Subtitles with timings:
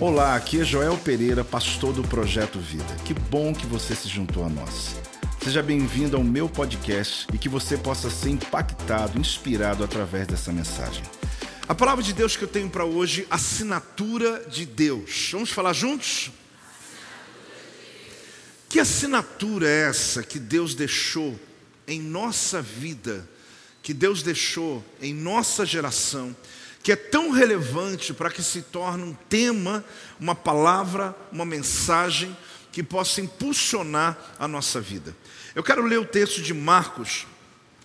[0.00, 2.96] Olá, aqui é Joel Pereira, pastor do Projeto Vida.
[3.04, 4.96] Que bom que você se juntou a nós.
[5.42, 11.02] Seja bem-vindo ao meu podcast e que você possa ser impactado, inspirado através dessa mensagem.
[11.68, 15.30] A palavra de Deus que eu tenho para hoje, assinatura de Deus.
[15.32, 16.30] Vamos falar juntos?
[18.68, 21.38] Que assinatura é essa que Deus deixou
[21.86, 23.28] em nossa vida,
[23.82, 26.34] que Deus deixou em nossa geração,
[26.82, 29.84] que é tão relevante para que se torne um tema,
[30.18, 32.36] uma palavra, uma mensagem
[32.72, 35.14] que possa impulsionar a nossa vida.
[35.54, 37.26] Eu quero ler o texto de Marcos,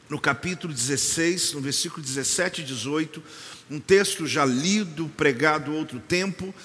[0.09, 3.21] no capítulo 16, no versículo 17 e 18,
[3.69, 6.55] um texto já lido, pregado outro tempo,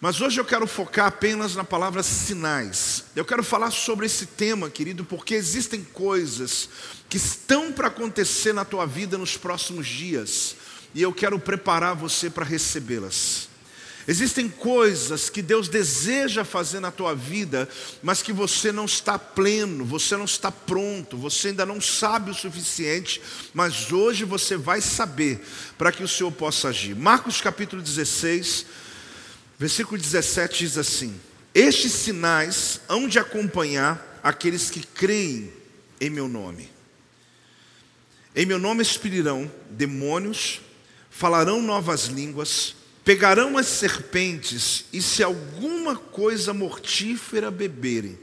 [0.00, 3.04] mas hoje eu quero focar apenas na palavra sinais.
[3.16, 6.68] Eu quero falar sobre esse tema, querido, porque existem coisas
[7.08, 10.56] que estão para acontecer na tua vida nos próximos dias,
[10.94, 13.48] e eu quero preparar você para recebê-las.
[14.08, 17.68] Existem coisas que Deus deseja fazer na tua vida,
[18.02, 22.34] mas que você não está pleno, você não está pronto, você ainda não sabe o
[22.34, 23.20] suficiente,
[23.54, 25.44] mas hoje você vai saber
[25.78, 26.96] para que o Senhor possa agir.
[26.96, 28.66] Marcos capítulo 16,
[29.60, 31.20] Versículo 17 diz assim:
[31.54, 35.52] Estes sinais hão de acompanhar aqueles que creem
[36.00, 36.70] em meu nome.
[38.34, 40.62] Em meu nome expelirão demônios,
[41.20, 48.18] falarão novas línguas, pegarão as serpentes, e se alguma coisa mortífera beberem,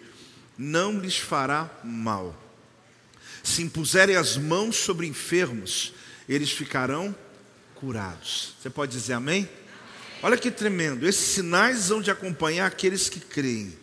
[0.58, 2.36] não lhes fará mal.
[3.44, 5.94] Se impuserem as mãos sobre enfermos,
[6.28, 7.16] eles ficarão
[7.75, 8.56] curados.
[8.59, 9.48] Você pode dizer amém?
[10.23, 11.08] Olha que tremendo.
[11.08, 13.78] Esses sinais vão de acompanhar aqueles que creem.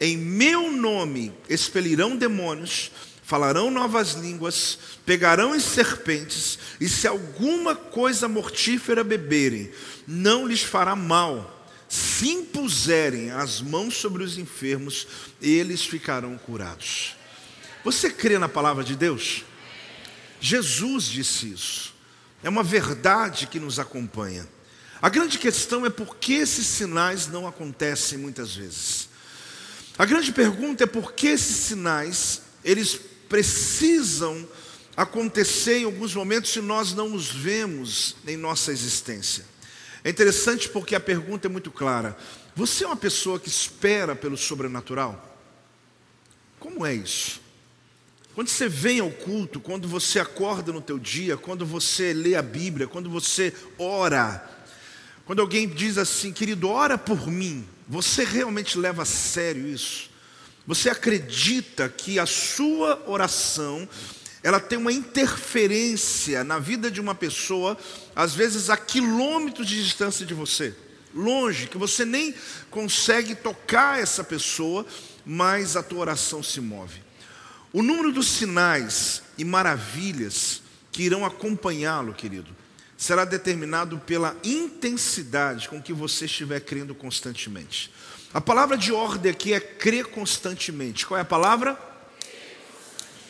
[0.00, 2.90] Em meu nome expelirão demônios,
[3.24, 9.72] falarão novas línguas, pegarão em serpentes, e se alguma coisa mortífera beberem,
[10.06, 11.50] não lhes fará mal.
[11.88, 15.06] Se impuserem as mãos sobre os enfermos,
[15.40, 17.16] eles ficarão curados.
[17.84, 19.44] Você crê na palavra de Deus?
[20.40, 21.94] Jesus disse isso.
[22.42, 24.46] É uma verdade que nos acompanha.
[25.00, 29.08] A grande questão é por que esses sinais não acontecem muitas vezes.
[29.96, 34.48] A grande pergunta é por que esses sinais, eles precisam
[34.96, 39.44] acontecer em alguns momentos se nós não os vemos em nossa existência.
[40.02, 42.16] É interessante porque a pergunta é muito clara.
[42.54, 45.38] Você é uma pessoa que espera pelo sobrenatural?
[46.60, 47.40] Como é isso?
[48.34, 52.42] Quando você vem ao culto, quando você acorda no teu dia, quando você lê a
[52.42, 54.44] Bíblia, quando você ora,
[55.24, 60.10] quando alguém diz assim, querido, ora por mim, você realmente leva a sério isso?
[60.66, 63.88] Você acredita que a sua oração
[64.42, 67.78] ela tem uma interferência na vida de uma pessoa,
[68.14, 70.74] às vezes a quilômetros de distância de você,
[71.14, 72.34] longe, que você nem
[72.70, 74.84] consegue tocar essa pessoa,
[75.24, 77.02] mas a tua oração se move.
[77.72, 82.54] O número dos sinais e maravilhas que irão acompanhá-lo, querido,
[82.96, 87.90] será determinado pela intensidade com que você estiver crendo constantemente.
[88.34, 91.06] A palavra de ordem aqui é crer constantemente.
[91.06, 91.78] Qual é a palavra?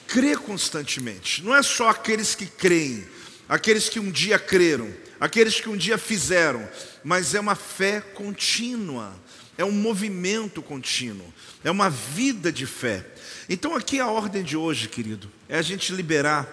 [0.09, 1.45] Crer constantemente.
[1.45, 3.07] Não é só aqueles que creem,
[3.47, 6.67] aqueles que um dia creram, aqueles que um dia fizeram,
[7.05, 9.15] mas é uma fé contínua,
[9.59, 11.33] é um movimento contínuo,
[11.63, 13.07] é uma vida de fé.
[13.47, 16.49] Então, aqui a ordem de hoje, querido, é a gente liberar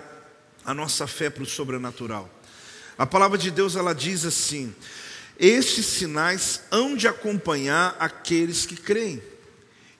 [0.65, 2.29] a nossa fé para o sobrenatural.
[2.97, 4.75] A palavra de Deus ela diz assim:
[5.41, 9.19] estes sinais hão de acompanhar aqueles que creem.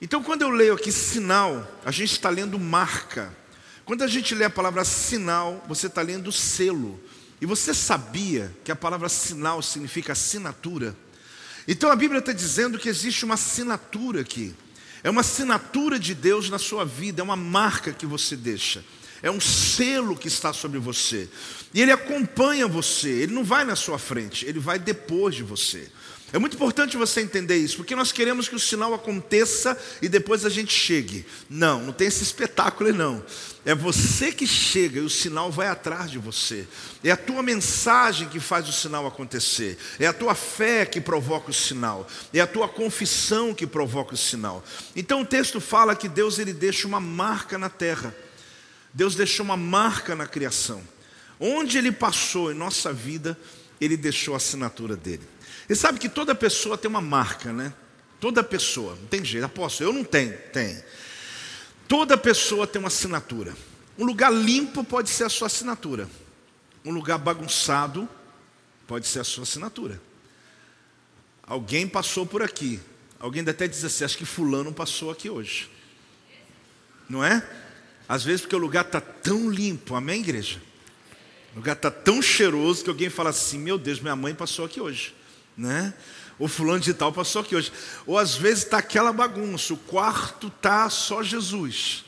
[0.00, 3.36] Então, quando eu leio aqui sinal, a gente está lendo marca.
[3.84, 7.00] Quando a gente lê a palavra sinal, você está lendo selo.
[7.40, 10.96] E você sabia que a palavra sinal significa assinatura?
[11.66, 14.54] Então a Bíblia está dizendo que existe uma assinatura aqui.
[15.02, 18.84] É uma assinatura de Deus na sua vida, é uma marca que você deixa
[19.22, 21.28] é um selo que está sobre você.
[21.72, 25.88] E ele acompanha você, ele não vai na sua frente, ele vai depois de você.
[26.32, 30.46] É muito importante você entender isso, porque nós queremos que o sinal aconteça e depois
[30.46, 31.26] a gente chegue.
[31.48, 33.22] Não, não tem esse espetáculo aí não.
[33.66, 36.66] É você que chega e o sinal vai atrás de você.
[37.04, 39.76] É a tua mensagem que faz o sinal acontecer.
[40.00, 42.08] É a tua fé que provoca o sinal.
[42.32, 44.64] É a tua confissão que provoca o sinal.
[44.96, 48.14] Então o texto fala que Deus ele deixa uma marca na terra.
[48.92, 50.82] Deus deixou uma marca na criação.
[51.40, 53.38] Onde Ele passou em nossa vida,
[53.80, 55.26] Ele deixou a assinatura dele.
[55.68, 57.72] E sabe que toda pessoa tem uma marca, né?
[58.20, 59.44] Toda pessoa, não tem jeito.
[59.44, 60.82] Aposto, eu não tenho, tem.
[61.88, 63.54] Toda pessoa tem uma assinatura.
[63.98, 66.08] Um lugar limpo pode ser a sua assinatura.
[66.84, 68.08] Um lugar bagunçado
[68.86, 70.00] pode ser a sua assinatura.
[71.42, 72.80] alguém passou por aqui.
[73.18, 75.70] Alguém até diz assim: acho que Fulano passou aqui hoje.
[77.08, 77.46] Não é?
[78.12, 80.60] Às vezes porque o lugar está tão limpo, amém, igreja?
[81.54, 84.82] O lugar está tão cheiroso que alguém fala assim: meu Deus, minha mãe passou aqui
[84.82, 85.14] hoje.
[85.56, 85.94] Né?
[86.38, 87.72] Ou fulano de tal passou aqui hoje.
[88.06, 92.04] Ou às vezes está aquela bagunça, o quarto está só Jesus.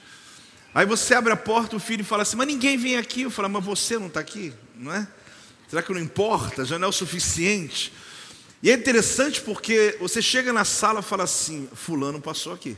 [0.74, 3.22] Aí você abre a porta, o filho fala assim, mas ninguém vem aqui.
[3.22, 5.08] Eu falo, mas você não está aqui, não é?
[5.68, 6.66] Será que não importa?
[6.66, 7.90] Já não é o suficiente?
[8.62, 12.76] E é interessante porque você chega na sala e fala assim, fulano passou aqui.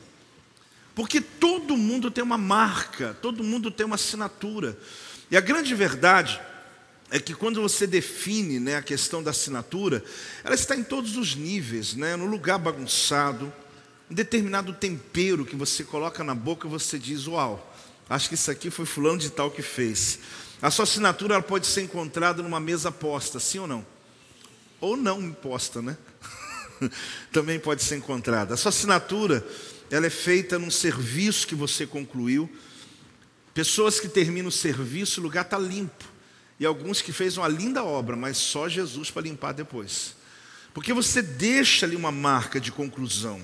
[0.96, 4.74] Porque todo mundo tem uma marca, todo mundo tem uma assinatura.
[5.30, 6.40] E a grande verdade
[7.10, 10.02] é que quando você define né, a questão da assinatura,
[10.42, 13.52] ela está em todos os níveis, né, no lugar bagunçado,
[14.10, 17.76] um determinado tempero que você coloca na boca, você diz, uau,
[18.08, 20.18] acho que isso aqui foi fulano de tal que fez.
[20.62, 23.86] A sua assinatura ela pode ser encontrada numa mesa posta, sim ou não?
[24.80, 25.94] Ou não posta, né?
[27.30, 28.54] Também pode ser encontrada.
[28.54, 29.46] A sua assinatura
[29.90, 32.50] ela é feita num serviço que você concluiu.
[33.54, 36.04] Pessoas que terminam o serviço, o lugar está limpo
[36.58, 40.16] e alguns que fez uma linda obra, mas só Jesus para limpar depois.
[40.72, 43.40] Porque você deixa ali uma marca de conclusão.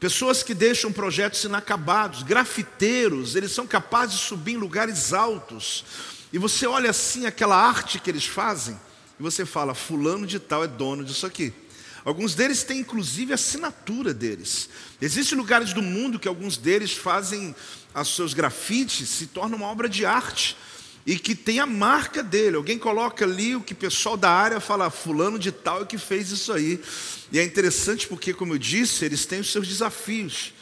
[0.00, 5.84] Pessoas que deixam projetos inacabados, grafiteiros, eles são capazes de subir em lugares altos.
[6.32, 8.78] E você olha assim aquela arte que eles fazem,
[9.18, 11.52] e você fala: Fulano de Tal é dono disso aqui.
[12.06, 14.68] Alguns deles têm inclusive assinatura deles.
[15.02, 17.52] Existem lugares do mundo que alguns deles fazem
[17.92, 20.56] os seus grafites, se torna uma obra de arte
[21.04, 22.54] e que tem a marca dele.
[22.54, 25.98] Alguém coloca ali o que o pessoal da área fala, fulano de tal é que
[25.98, 26.80] fez isso aí.
[27.32, 30.54] E é interessante porque, como eu disse, eles têm os seus desafios.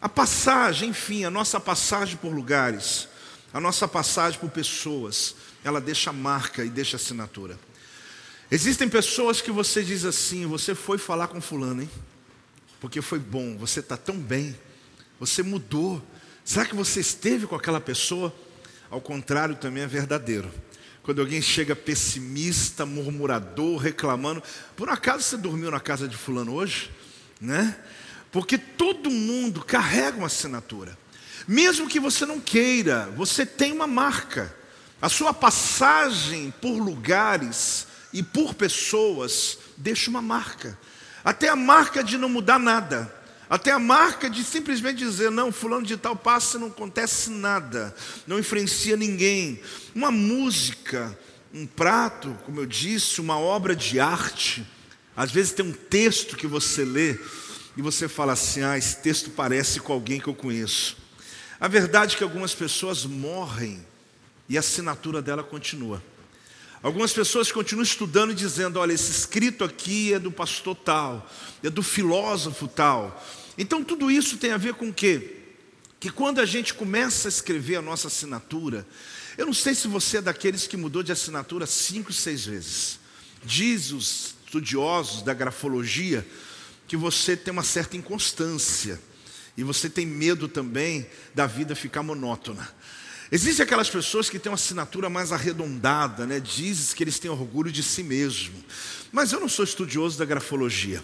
[0.00, 3.06] A passagem, enfim, a nossa passagem por lugares,
[3.54, 7.56] a nossa passagem por pessoas, ela deixa marca e deixa assinatura.
[8.54, 11.90] Existem pessoas que você diz assim, você foi falar com fulano, hein?
[12.82, 14.54] Porque foi bom, você está tão bem,
[15.18, 16.06] você mudou.
[16.44, 18.30] Será que você esteve com aquela pessoa?
[18.90, 20.52] Ao contrário, também é verdadeiro.
[21.02, 24.42] Quando alguém chega pessimista, murmurador, reclamando,
[24.76, 26.90] por acaso você dormiu na casa de fulano hoje?
[27.40, 27.74] Né?
[28.30, 30.98] Porque todo mundo carrega uma assinatura.
[31.48, 34.54] Mesmo que você não queira, você tem uma marca.
[35.00, 40.78] A sua passagem por lugares e por pessoas deixa uma marca.
[41.24, 43.12] Até a marca de não mudar nada.
[43.48, 47.94] Até a marca de simplesmente dizer, não, fulano de tal passa, não acontece nada,
[48.26, 49.60] não influencia ninguém.
[49.94, 51.16] Uma música,
[51.52, 54.66] um prato, como eu disse, uma obra de arte.
[55.14, 57.18] Às vezes tem um texto que você lê
[57.76, 60.96] e você fala assim: ah, esse texto parece com alguém que eu conheço.
[61.60, 63.86] A verdade é que algumas pessoas morrem
[64.48, 66.02] e a assinatura dela continua.
[66.82, 71.30] Algumas pessoas continuam estudando e dizendo: olha, esse escrito aqui é do pastor tal,
[71.62, 73.24] é do filósofo tal.
[73.56, 75.36] Então tudo isso tem a ver com o quê?
[76.00, 78.84] Que quando a gente começa a escrever a nossa assinatura,
[79.38, 82.98] eu não sei se você é daqueles que mudou de assinatura cinco, seis vezes.
[83.44, 86.26] Diz os estudiosos da grafologia
[86.88, 89.00] que você tem uma certa inconstância
[89.56, 92.68] e você tem medo também da vida ficar monótona.
[93.34, 96.38] Existem aquelas pessoas que têm uma assinatura mais arredondada, né?
[96.38, 98.62] Dizes que eles têm orgulho de si mesmo.
[99.10, 101.02] Mas eu não sou estudioso da grafologia.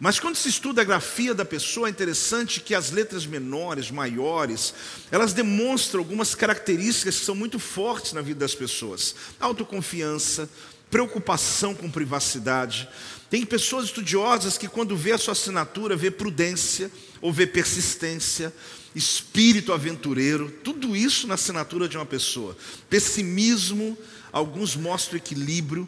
[0.00, 4.72] Mas quando se estuda a grafia da pessoa, é interessante que as letras menores, maiores,
[5.10, 10.48] elas demonstram algumas características que são muito fortes na vida das pessoas: autoconfiança,
[10.90, 12.88] preocupação com privacidade.
[13.28, 16.90] Tem pessoas estudiosas que, quando vê a sua assinatura, vê prudência
[17.20, 18.50] ou vê persistência,
[18.96, 22.56] espírito aventureiro, tudo isso na assinatura de uma pessoa.
[22.88, 23.96] Pessimismo,
[24.32, 25.86] alguns mostram equilíbrio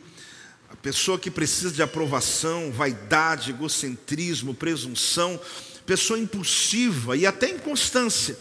[0.68, 5.40] a pessoa que precisa de aprovação, vaidade, egocentrismo, presunção,
[5.86, 8.38] pessoa impulsiva e até inconstância.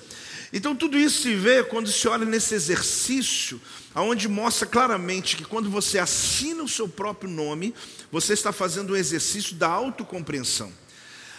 [0.51, 3.61] Então tudo isso se vê quando se olha nesse exercício,
[3.95, 7.73] aonde mostra claramente que quando você assina o seu próprio nome,
[8.11, 10.71] você está fazendo um exercício da autocompreensão.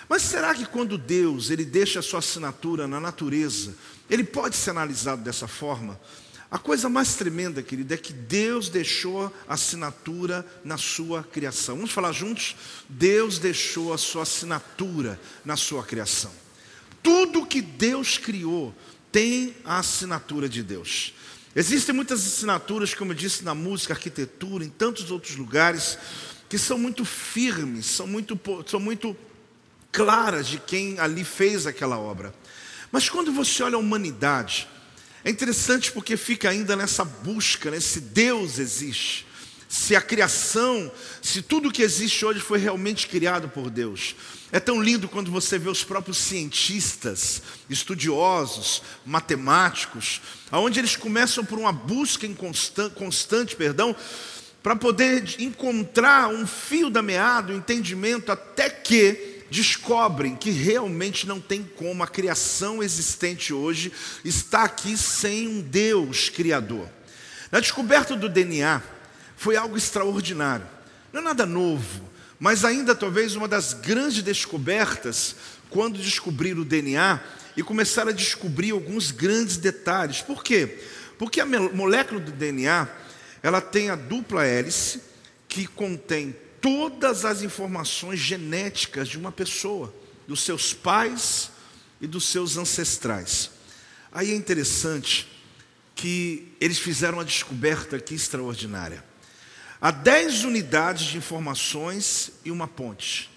[0.09, 3.75] Mas será que quando Deus ele deixa a sua assinatura na natureza,
[4.09, 6.01] ele pode ser analisado dessa forma?
[6.51, 11.77] A coisa mais tremenda, querida, é que Deus deixou a assinatura na sua criação.
[11.77, 12.57] Vamos falar juntos?
[12.89, 16.33] Deus deixou a sua assinatura na sua criação.
[17.03, 18.75] Tudo que Deus criou
[19.13, 21.13] tem a assinatura de Deus.
[21.55, 25.99] Existem muitas assinaturas, como eu disse, na música, arquitetura, em tantos outros lugares,
[26.49, 29.15] que são muito firmes, são muito, são muito
[29.99, 32.33] claras de quem ali fez aquela obra.
[32.93, 34.69] Mas quando você olha a humanidade,
[35.25, 39.27] é interessante porque fica ainda nessa busca, nesse Deus existe.
[39.69, 40.91] se a criação,
[41.21, 44.15] se tudo que existe hoje foi realmente criado por Deus.
[44.51, 51.59] É tão lindo quando você vê os próprios cientistas, estudiosos, matemáticos, aonde eles começam por
[51.59, 53.95] uma busca constante, constante perdão,
[54.63, 61.41] para poder encontrar um fio da meada, um entendimento, até que descobrem que realmente não
[61.41, 63.93] tem como a criação existente hoje
[64.25, 66.89] estar aqui sem um Deus criador.
[67.51, 68.83] Na descoberta do DNA,
[69.37, 70.67] foi algo extraordinário.
[71.13, 75.37] Não é nada novo, mas ainda talvez uma das grandes descobertas
[75.71, 77.21] quando descobriram o DNA
[77.57, 80.21] e começaram a descobrir alguns grandes detalhes.
[80.21, 80.79] Por quê?
[81.19, 82.89] Porque a molécula do DNA,
[83.43, 85.01] ela tem a dupla hélice
[85.49, 89.95] que contém todas as informações genéticas de uma pessoa,
[90.27, 91.51] dos seus pais
[92.01, 93.51] e dos seus ancestrais.
[94.13, 95.29] Aí é interessante
[95.95, 99.05] que eles fizeram uma descoberta aqui extraordinária.
[99.81, 103.31] Há 10 unidades de informações e uma ponte.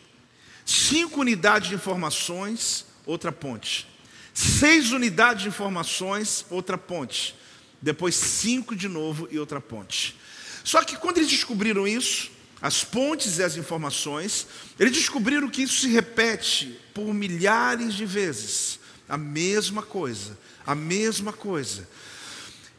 [0.65, 3.87] Cinco unidades de informações, outra ponte.
[4.33, 7.35] Seis unidades de informações, outra ponte.
[7.81, 10.15] Depois cinco de novo e outra ponte.
[10.63, 14.45] Só que quando eles descobriram isso, as pontes e as informações,
[14.79, 18.79] eles descobriram que isso se repete por milhares de vezes.
[19.09, 21.87] A mesma coisa, a mesma coisa.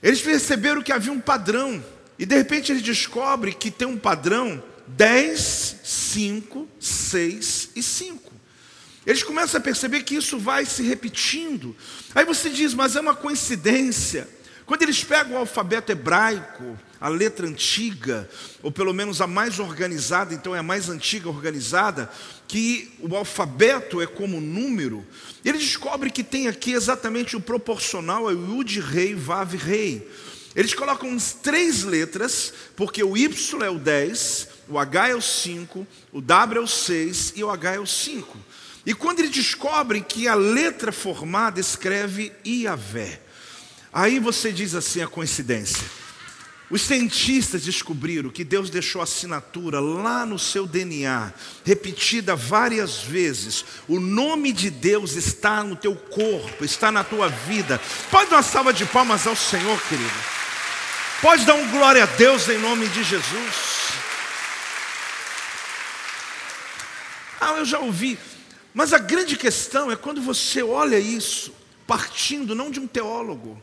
[0.03, 1.85] Eles perceberam que havia um padrão
[2.19, 8.33] e de repente ele descobre que tem um padrão 10, 5, 6 e 5.
[9.05, 11.75] Eles começam a perceber que isso vai se repetindo.
[12.15, 14.29] Aí você diz, mas é uma coincidência.
[14.65, 18.29] Quando eles pegam o alfabeto hebraico, a letra antiga,
[18.63, 22.11] ou pelo menos a mais organizada, então é a mais antiga organizada,
[22.47, 25.05] que o alfabeto é como número,
[25.45, 30.09] eles descobrem que tem aqui exatamente o proporcional, é o Yud Rei, Vav Rei.
[30.55, 35.23] Eles colocam uns três letras, porque o Y é o 10, o H é o
[35.23, 38.39] 5, o W é o 6 e o H é o 5.
[38.85, 43.22] E quando eles descobrem que a letra formada escreve Iavé,
[43.93, 46.03] aí você diz assim a coincidência.
[46.73, 51.31] Os cientistas descobriram que Deus deixou assinatura lá no seu DNA,
[51.67, 53.63] repetida várias vezes.
[53.87, 57.79] O nome de Deus está no teu corpo, está na tua vida.
[58.11, 60.11] Pode dar uma salva de palmas ao Senhor, querido.
[61.21, 63.93] Pode dar um glória a Deus em nome de Jesus.
[67.39, 68.19] Ah, eu já ouvi.
[68.73, 71.53] Mas a grande questão é quando você olha isso,
[71.87, 73.63] partindo não de um teólogo,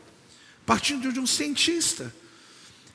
[0.70, 2.14] partindo de um cientista,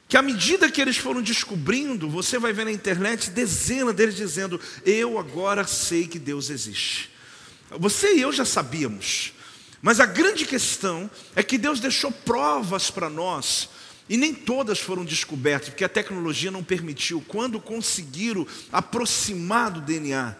[0.07, 4.57] que à medida que eles foram descobrindo, você vai ver na internet dezenas deles dizendo:
[4.85, 7.11] Eu agora sei que Deus existe.
[7.71, 9.33] Você e eu já sabíamos,
[9.81, 13.67] mas a grande questão é que Deus deixou provas para nós
[14.07, 17.21] e nem todas foram descobertas, porque a tecnologia não permitiu.
[17.27, 20.33] Quando conseguiram aproximar do DNA,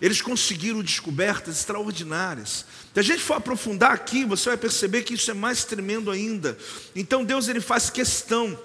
[0.00, 2.64] eles conseguiram descobertas extraordinárias.
[2.94, 6.56] Se a gente for aprofundar aqui, você vai perceber que isso é mais tremendo ainda.
[6.94, 8.58] Então Deus ele faz questão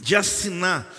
[0.00, 0.94] de assinar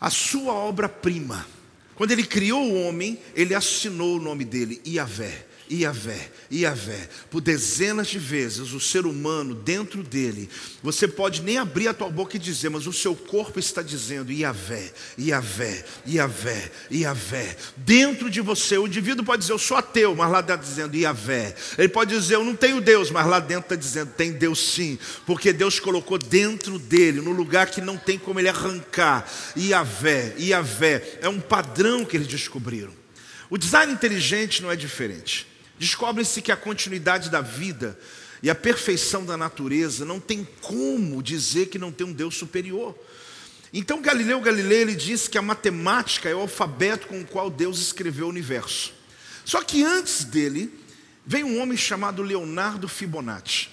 [0.00, 1.46] a sua obra-prima.
[1.94, 5.46] Quando ele criou o homem, ele assinou o nome dele, Iavé.
[5.70, 10.50] Iavé, Iavé, por dezenas de vezes o ser humano dentro dele,
[10.82, 14.30] você pode nem abrir a tua boca e dizer, mas o seu corpo está dizendo
[14.30, 17.56] Iavé, Iavé, Iavé, Iavé.
[17.78, 21.54] Dentro de você, o indivíduo pode dizer, eu sou ateu, mas lá está dizendo Iavé.
[21.78, 24.98] Ele pode dizer, eu não tenho Deus, mas lá dentro está dizendo, tem Deus sim,
[25.24, 29.26] porque Deus colocou dentro dele, no lugar que não tem como ele arrancar.
[29.56, 32.92] Iavé, Iavé, é um padrão que eles descobriram.
[33.48, 35.53] O design inteligente não é diferente.
[35.78, 37.98] Descobre-se que a continuidade da vida
[38.42, 42.96] e a perfeição da natureza não tem como dizer que não tem um Deus superior.
[43.72, 47.80] Então Galileu Galilei ele diz que a matemática é o alfabeto com o qual Deus
[47.80, 48.92] escreveu o universo.
[49.44, 50.72] Só que antes dele
[51.26, 53.68] veio um homem chamado Leonardo Fibonacci.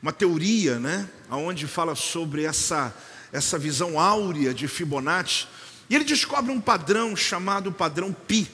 [0.00, 2.94] Uma teoria, né, onde fala sobre essa
[3.32, 5.46] essa visão áurea de Fibonacci,
[5.90, 8.48] e ele descobre um padrão chamado padrão pi.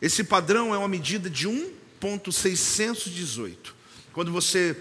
[0.00, 1.46] Esse padrão é uma medida de
[2.12, 3.74] um 618.
[4.12, 4.76] Quando você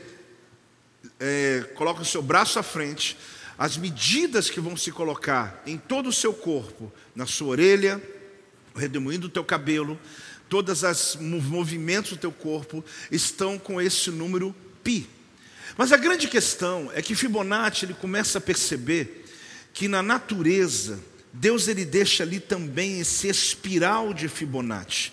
[1.20, 3.18] é, coloca o seu braço à frente,
[3.58, 8.02] as medidas que vão se colocar em todo o seu corpo, na sua orelha,
[8.76, 10.00] o redemoinho do teu cabelo,
[10.50, 15.08] todos os movimentos do teu corpo estão com esse número pi.
[15.78, 19.26] Mas a grande questão é que Fibonacci ele começa a perceber
[19.74, 21.00] que na natureza
[21.32, 25.12] Deus ele deixa ali também esse espiral de Fibonacci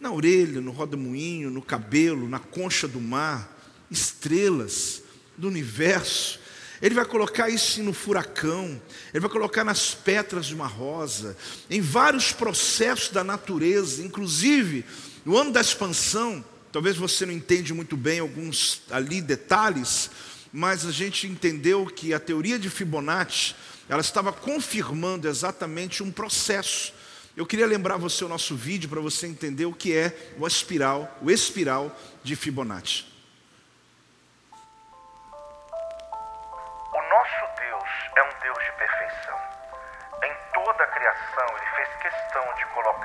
[0.00, 3.56] na orelha, no roda-moinho, no cabelo, na concha do mar,
[3.90, 5.02] estrelas
[5.36, 6.38] do universo.
[6.80, 8.80] Ele vai colocar isso no furacão,
[9.12, 11.36] ele vai colocar nas pétalas de uma rosa,
[11.68, 14.84] em vários processos da natureza, inclusive
[15.24, 16.44] no ano da expansão.
[16.70, 20.10] Talvez você não entende muito bem alguns ali detalhes,
[20.52, 23.56] mas a gente entendeu que a teoria de Fibonacci,
[23.88, 26.92] ela estava confirmando exatamente um processo.
[27.38, 31.08] Eu queria lembrar você o nosso vídeo para você entender o que é o espiral,
[31.22, 33.06] o espiral de Fibonacci.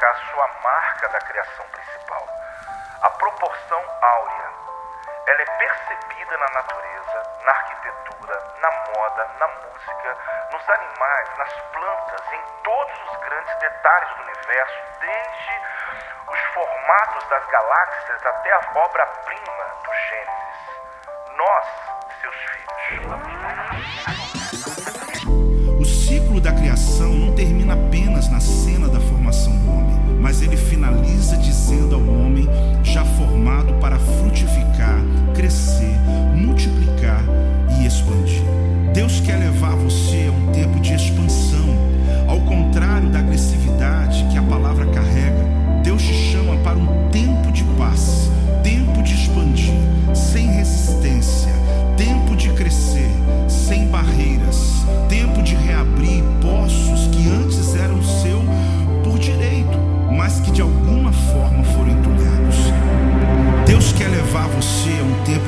[0.03, 2.27] colocar sua marca da criação principal.
[3.01, 4.49] A proporção áurea,
[5.25, 10.17] ela é percebida na natureza, na arquitetura, na moda, na música,
[10.51, 15.61] nos animais, nas plantas, em todos os grandes detalhes do universo, desde
[16.27, 20.81] os formatos das galáxias até a obra-prima do Gênesis.
[21.35, 21.65] Nós,
[22.21, 24.22] seus filhos.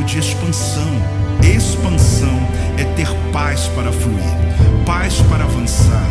[0.05, 0.91] De expansão.
[1.41, 2.47] Expansão
[2.77, 4.23] é ter paz para fluir,
[4.85, 6.07] paz para avançar.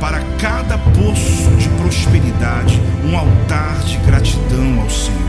[0.00, 5.20] Para cada poço de prosperidade, um altar de gratidão ao Senhor.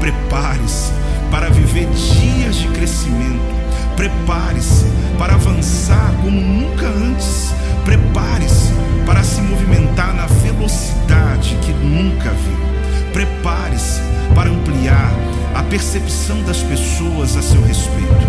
[0.00, 0.92] Prepare-se
[1.30, 3.54] para viver dias de crescimento.
[3.94, 4.86] Prepare-se
[5.18, 7.54] para avançar como nunca antes.
[7.84, 8.72] Prepare-se
[9.04, 13.12] para se movimentar na velocidade que nunca viu.
[13.12, 14.00] Prepare-se
[14.34, 15.25] para ampliar
[15.56, 18.26] a percepção das pessoas a seu respeito.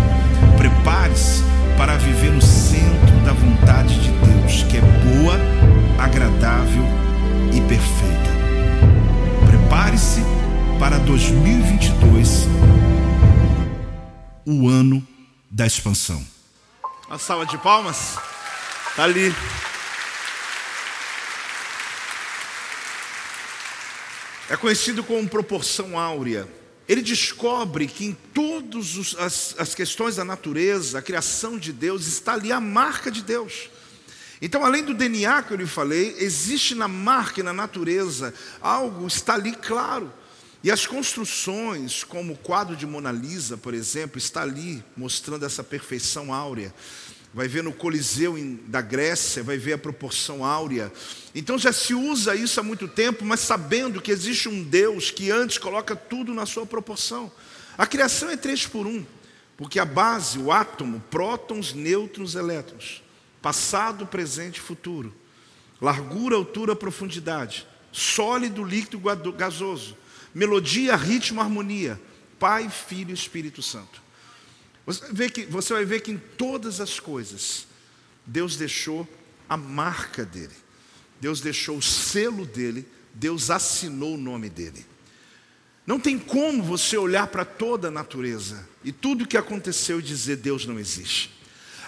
[0.56, 1.42] Prepare-se
[1.76, 5.38] para viver no centro da vontade de Deus, que é boa,
[6.02, 6.84] agradável
[7.52, 8.30] e perfeita.
[9.46, 10.22] Prepare-se
[10.78, 12.46] para 2022,
[14.46, 15.06] o ano
[15.50, 16.26] da expansão.
[17.08, 18.16] Uma salva de palmas.
[18.88, 19.34] Está ali.
[24.48, 26.57] É conhecido como proporção áurea.
[26.88, 29.14] Ele descobre que em todas
[29.58, 33.68] as, questões da natureza, a criação de Deus, está ali a marca de Deus.
[34.40, 39.06] Então, além do DNA que eu lhe falei, existe na marca e na natureza algo
[39.06, 40.10] está ali claro.
[40.62, 45.62] E as construções, como o quadro de Mona Lisa, por exemplo, está ali mostrando essa
[45.62, 46.74] perfeição áurea.
[47.32, 48.36] Vai ver no Coliseu
[48.66, 50.92] da Grécia, vai ver a proporção áurea.
[51.34, 55.30] Então já se usa isso há muito tempo, mas sabendo que existe um Deus que
[55.30, 57.30] antes coloca tudo na sua proporção.
[57.76, 59.04] A criação é três por um,
[59.56, 63.02] porque a base, o átomo, prótons, nêutrons, elétrons,
[63.42, 65.14] passado, presente e futuro,
[65.80, 68.98] largura, altura, profundidade, sólido, líquido,
[69.32, 69.96] gasoso
[70.34, 72.00] melodia, ritmo, harmonia.
[72.38, 74.00] Pai, Filho e Espírito Santo.
[74.88, 77.66] Você, vê que, você vai ver que em todas as coisas,
[78.24, 79.06] Deus deixou
[79.46, 80.54] a marca dele,
[81.20, 84.86] Deus deixou o selo dele, Deus assinou o nome dele.
[85.86, 90.02] Não tem como você olhar para toda a natureza e tudo o que aconteceu e
[90.02, 91.38] dizer Deus não existe.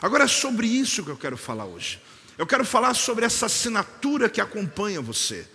[0.02, 2.02] Agora é sobre isso que eu quero falar hoje.
[2.36, 5.48] Eu quero falar sobre essa assinatura que acompanha você.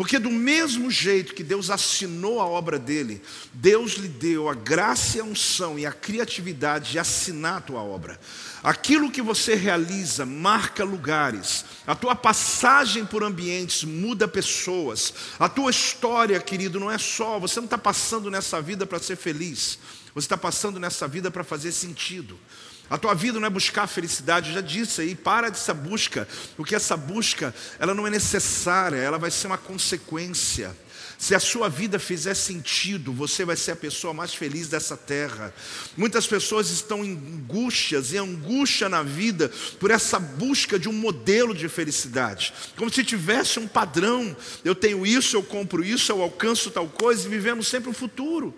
[0.00, 3.20] Porque, do mesmo jeito que Deus assinou a obra dele,
[3.52, 7.82] Deus lhe deu a graça e a unção e a criatividade de assinar a tua
[7.82, 8.18] obra.
[8.62, 15.70] Aquilo que você realiza marca lugares, a tua passagem por ambientes muda pessoas, a tua
[15.70, 19.78] história, querido, não é só, você não está passando nessa vida para ser feliz,
[20.14, 22.40] você está passando nessa vida para fazer sentido.
[22.90, 26.26] A tua vida não é buscar felicidade, eu já disse aí, para dessa busca,
[26.56, 30.76] porque essa busca, ela não é necessária, ela vai ser uma consequência.
[31.16, 35.54] Se a sua vida fizer sentido, você vai ser a pessoa mais feliz dessa terra.
[35.94, 41.54] Muitas pessoas estão em angústias, em angústia na vida, por essa busca de um modelo
[41.54, 44.34] de felicidade, como se tivesse um padrão.
[44.64, 48.52] Eu tenho isso, eu compro isso, eu alcanço tal coisa, e vivemos sempre o futuro.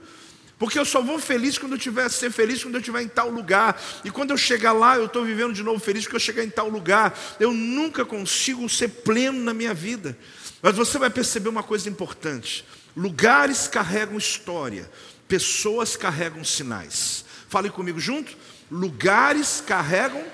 [0.58, 3.28] Porque eu só vou feliz quando eu tiver ser feliz quando eu estiver em tal
[3.28, 3.80] lugar.
[4.04, 6.50] E quando eu chegar lá, eu estou vivendo de novo feliz porque eu chegar em
[6.50, 7.18] tal lugar.
[7.40, 10.16] Eu nunca consigo ser pleno na minha vida.
[10.62, 12.64] Mas você vai perceber uma coisa importante:
[12.96, 14.88] lugares carregam história,
[15.26, 17.24] pessoas carregam sinais.
[17.48, 18.34] Fale comigo junto.
[18.70, 20.24] Lugares carregam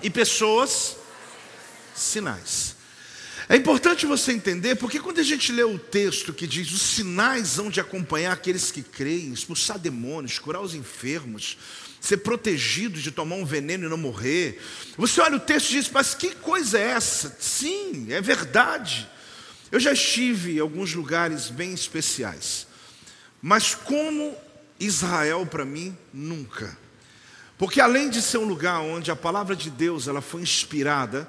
[0.00, 0.96] E pessoas,
[1.94, 2.77] sinais.
[3.50, 7.58] É importante você entender, porque quando a gente lê o texto que diz os sinais
[7.58, 11.56] hão de acompanhar aqueles que creem, expulsar demônios, curar os enfermos,
[11.98, 14.60] ser protegido de tomar um veneno e não morrer.
[14.98, 17.34] Você olha o texto e diz, mas que coisa é essa?
[17.40, 19.08] Sim, é verdade.
[19.72, 22.66] Eu já estive em alguns lugares bem especiais,
[23.40, 24.36] mas como
[24.78, 26.76] Israel para mim, nunca.
[27.56, 31.28] Porque além de ser um lugar onde a palavra de Deus ela foi inspirada,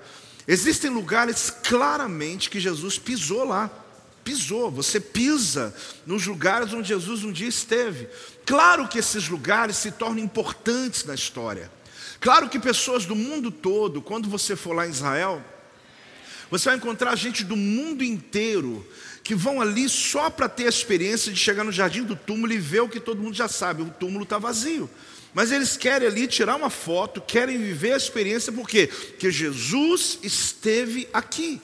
[0.51, 3.69] existem lugares claramente que Jesus pisou lá.
[4.23, 5.73] Pisou, você pisa
[6.05, 8.09] nos lugares onde Jesus um dia esteve.
[8.45, 11.71] Claro que esses lugares se tornam importantes na história.
[12.19, 15.41] Claro que pessoas do mundo todo, quando você for lá em Israel,
[16.49, 18.85] você vai encontrar gente do mundo inteiro
[19.23, 22.57] que vão ali só para ter a experiência de chegar no jardim do túmulo e
[22.57, 24.89] ver o que todo mundo já sabe: o túmulo está vazio.
[25.34, 28.88] Mas eles querem ali tirar uma foto, querem viver a experiência, por quê?
[28.88, 31.62] Porque Jesus esteve aqui.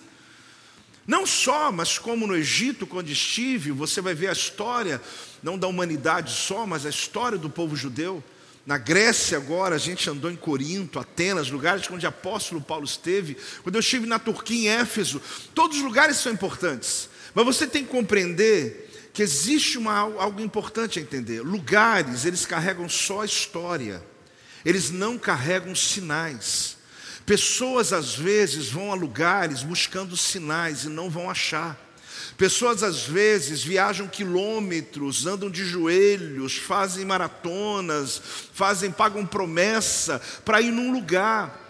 [1.08, 5.02] Não só, mas como no Egito, quando estive, você vai ver a história,
[5.42, 8.24] não da humanidade só, mas a história do povo judeu.
[8.66, 13.38] Na Grécia, agora, a gente andou em Corinto, Atenas, lugares onde o apóstolo Paulo esteve.
[13.62, 15.22] Quando eu estive na Turquia, em Éfeso,
[15.54, 17.08] todos os lugares são importantes.
[17.36, 18.85] Mas você tem que compreender
[19.16, 21.40] que existe uma, algo importante a entender.
[21.40, 24.04] Lugares, eles carregam só história,
[24.66, 26.76] eles não carregam sinais.
[27.26, 31.80] Pessoas, às vezes, vão a lugares buscando sinais e não vão achar.
[32.38, 38.22] Pessoas às vezes viajam quilômetros, andam de joelhos, fazem maratonas,
[38.54, 41.62] fazem, pagam promessa para ir num lugar.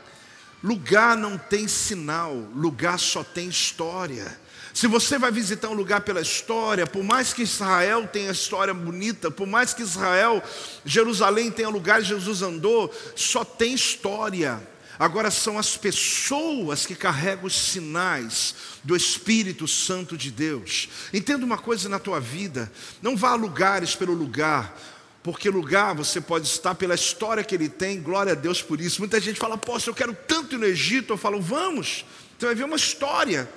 [0.63, 4.44] Lugar não tem sinal, lugar só tem história.
[4.75, 9.31] Se você vai visitar um lugar pela história, por mais que Israel tenha história bonita,
[9.31, 10.43] por mais que Israel,
[10.83, 14.61] Jerusalém tenha lugar que Jesus andou, só tem história.
[14.99, 20.89] Agora são as pessoas que carregam os sinais do Espírito Santo de Deus.
[21.13, 22.69] Entenda uma coisa na tua vida:
[23.01, 24.77] não vá a lugares pelo lugar,
[25.23, 28.99] porque lugar você pode estar pela história que ele tem, glória a Deus por isso.
[28.99, 31.13] Muita gente fala, poxa, eu quero tanto ir no Egito.
[31.13, 32.03] Eu falo, vamos,
[32.37, 33.49] você vai ver uma história.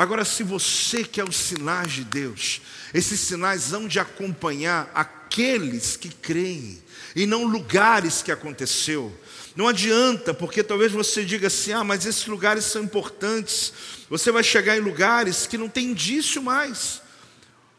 [0.00, 2.62] Agora, se você quer os sinais de Deus,
[2.94, 6.82] esses sinais hão de acompanhar aqueles que creem,
[7.14, 9.14] e não lugares que aconteceu.
[9.54, 13.74] Não adianta, porque talvez você diga assim: ah, mas esses lugares são importantes.
[14.08, 17.02] Você vai chegar em lugares que não tem indício mais.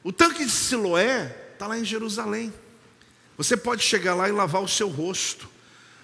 [0.03, 2.53] O tanque de Siloé está lá em Jerusalém.
[3.36, 5.49] Você pode chegar lá e lavar o seu rosto,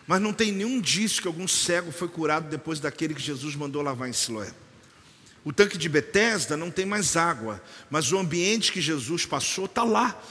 [0.08, 3.84] mas não tem nenhum indício que algum cego foi curado depois daquele que Jesus mandou
[3.84, 4.52] lavar em Siloé.
[5.48, 9.84] O tanque de Betesda não tem mais água, mas o ambiente que Jesus passou está
[9.84, 10.22] lá.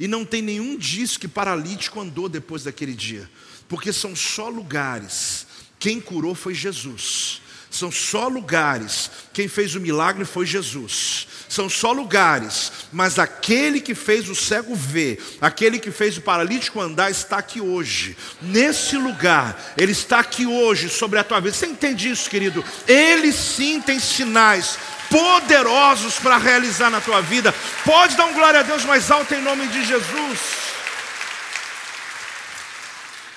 [0.00, 3.28] E não tem nenhum indício que paralítico andou depois daquele dia
[3.72, 5.46] porque são só lugares.
[5.78, 7.40] Quem curou foi Jesus.
[7.72, 9.10] São só lugares.
[9.32, 11.26] Quem fez o milagre foi Jesus.
[11.48, 16.80] São só lugares, mas aquele que fez o cego ver, aquele que fez o paralítico
[16.80, 18.16] andar, está aqui hoje.
[18.40, 21.54] Nesse lugar, ele está aqui hoje sobre a tua vida.
[21.54, 22.62] Você entende isso, querido?
[22.86, 24.78] Ele sim tem sinais
[25.10, 27.54] poderosos para realizar na tua vida.
[27.84, 30.38] Pode dar um glória a Deus mais alto em nome de Jesus.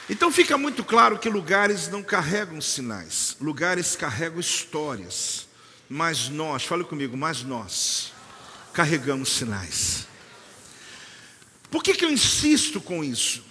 [0.09, 5.47] Então fica muito claro que lugares não carregam sinais, lugares carregam histórias.
[5.89, 8.11] Mas nós, fale comigo, mas nós
[8.73, 10.07] carregamos sinais.
[11.71, 13.43] Por que, que eu insisto com isso?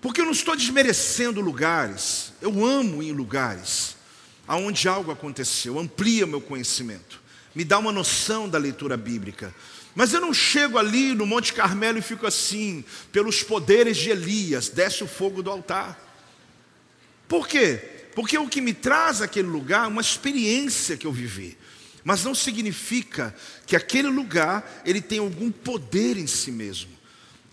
[0.00, 3.96] Porque eu não estou desmerecendo lugares, eu amo em lugares
[4.46, 7.20] aonde algo aconteceu, amplia meu conhecimento,
[7.54, 9.54] me dá uma noção da leitura bíblica.
[9.94, 14.68] Mas eu não chego ali no Monte Carmelo e fico assim, pelos poderes de Elias,
[14.68, 15.98] desce o fogo do altar.
[17.28, 17.76] Por quê?
[18.14, 21.56] Porque o que me traz aquele lugar é uma experiência que eu vivi.
[22.04, 23.34] Mas não significa
[23.66, 26.90] que aquele lugar ele tem algum poder em si mesmo.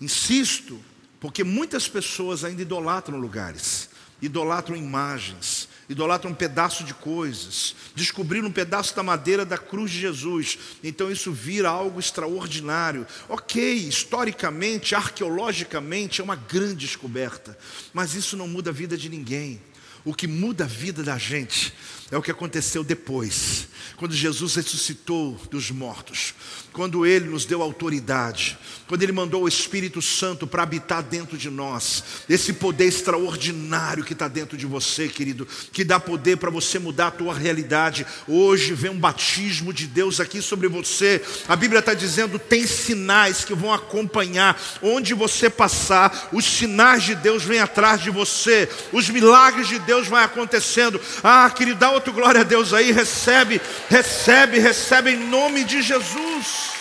[0.01, 0.83] Insisto,
[1.19, 3.89] porque muitas pessoas ainda idolatram lugares,
[4.21, 9.99] idolatram imagens, idolatram um pedaço de coisas, descobriram um pedaço da madeira da cruz de
[9.99, 13.07] Jesus, então isso vira algo extraordinário.
[13.27, 17.57] Ok, historicamente, arqueologicamente, é uma grande descoberta,
[17.91, 19.59] mas isso não muda a vida de ninguém.
[20.05, 21.73] O que muda a vida da gente
[22.11, 26.33] é o que aconteceu depois, quando Jesus ressuscitou dos mortos,
[26.73, 31.49] quando Ele nos deu autoridade, quando Ele mandou o Espírito Santo para habitar dentro de
[31.49, 36.79] nós, esse poder extraordinário que está dentro de você, querido, que dá poder para você
[36.79, 38.07] mudar a tua realidade.
[38.27, 41.21] Hoje vem um batismo de Deus aqui sobre você.
[41.47, 47.13] A Bíblia está dizendo: tem sinais que vão acompanhar onde você passar, os sinais de
[47.13, 50.99] Deus vêm atrás de você, os milagres de Deus vai acontecendo.
[51.23, 56.71] Ah, querido, dá outro glória a Deus aí, recebe, recebe, recebe em nome de Jesus.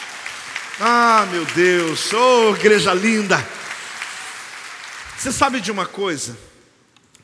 [0.80, 3.44] Ah, meu Deus, oh, igreja linda.
[5.16, 6.38] Você sabe de uma coisa?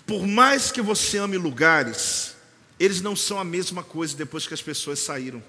[0.05, 2.35] Por mais que você ame lugares,
[2.81, 5.43] eles não são a mesma coisa depois que as pessoas saíram.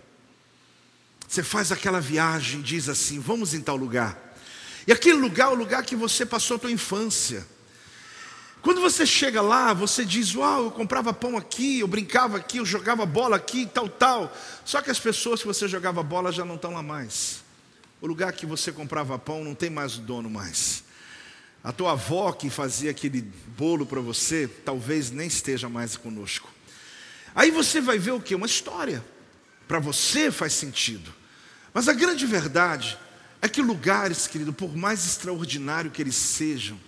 [1.27, 4.15] Você faz aquela viagem, diz assim: vamos em tal lugar.
[4.85, 7.45] E aquele lugar é o lugar que você passou a tua infância.
[8.65, 12.65] Quando você chega lá, você diz: Uau, eu comprava pão aqui, eu brincava aqui, eu
[12.65, 14.35] jogava bola aqui, tal, tal.
[14.65, 17.43] Só que as pessoas que você jogava bola já não estão lá mais.
[18.01, 20.83] O lugar que você comprava pão não tem mais o dono mais.
[21.63, 23.21] A tua avó que fazia aquele
[23.55, 26.51] bolo para você, talvez nem esteja mais conosco.
[27.35, 28.33] Aí você vai ver o que?
[28.33, 29.05] Uma história.
[29.67, 31.13] Para você faz sentido.
[31.71, 32.97] Mas a grande verdade
[33.43, 36.79] é que lugares, querido, por mais extraordinário que eles sejam,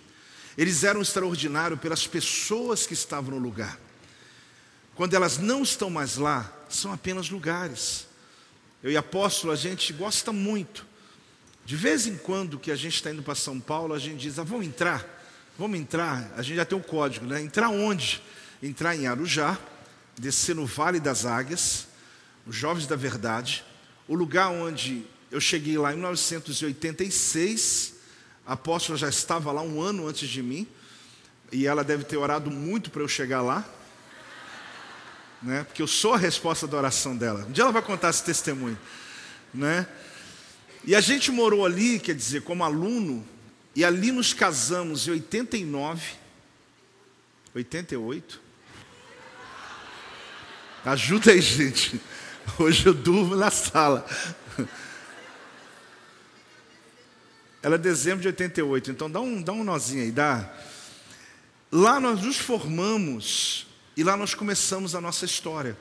[0.58, 3.80] eles eram extraordinários pelas pessoas que estavam no lugar.
[4.96, 8.08] Quando elas não estão mais lá, são apenas lugares.
[8.82, 10.86] Eu e apóstolo, a gente gosta muito.
[11.63, 14.39] De vez em quando que a gente está indo para São Paulo, a gente diz,
[14.39, 15.06] ah, vamos entrar,
[15.60, 17.41] vamos entrar, a gente já tem um código, né?
[17.41, 18.24] Entrar onde?
[18.63, 19.60] Entrar em Arujá,
[20.17, 21.88] descer no Vale das Águias,
[22.46, 23.63] os Jovens da Verdade,
[24.08, 27.96] o lugar onde eu cheguei lá em 1986,
[28.47, 30.65] a apóstola já estava lá um ano antes de mim,
[31.51, 33.67] e ela deve ter orado muito para eu chegar lá,
[35.43, 35.65] né?
[35.65, 37.45] porque eu sou a resposta da oração dela.
[37.45, 38.79] Um dia ela vai contar esse testemunho.
[39.53, 39.86] Né?
[40.86, 43.27] E a gente morou ali, quer dizer, como aluno,
[43.75, 46.01] e ali nos casamos em 89,
[47.53, 48.41] 88.
[50.86, 51.99] Ajuda aí, gente.
[52.57, 54.05] Hoje eu durmo na sala.
[57.67, 60.49] Ela é dezembro de 88, então dá um, dá um nozinho aí, dá.
[61.69, 65.77] Lá nós nos formamos e lá nós começamos a nossa história.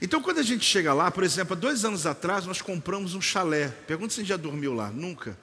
[0.00, 3.20] Então, quando a gente chega lá, por exemplo, há dois anos atrás, nós compramos um
[3.20, 3.68] chalé.
[3.86, 4.90] Pergunta se a gente já dormiu lá.
[4.90, 5.36] Nunca.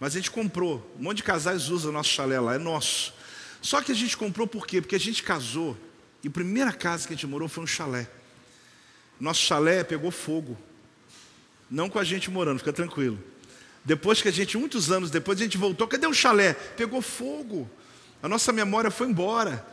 [0.00, 0.90] Mas a gente comprou.
[0.98, 3.12] Um monte de casais usa o nosso chalé lá, é nosso.
[3.60, 4.80] Só que a gente comprou por quê?
[4.80, 5.76] Porque a gente casou
[6.24, 8.08] e a primeira casa que a gente morou foi um chalé.
[9.20, 10.56] Nosso chalé pegou fogo.
[11.70, 13.22] Não com a gente morando, fica tranquilo.
[13.84, 16.52] Depois que a gente, muitos anos depois, a gente voltou, cadê o chalé?
[16.52, 17.68] Pegou fogo.
[18.22, 19.66] A nossa memória foi embora.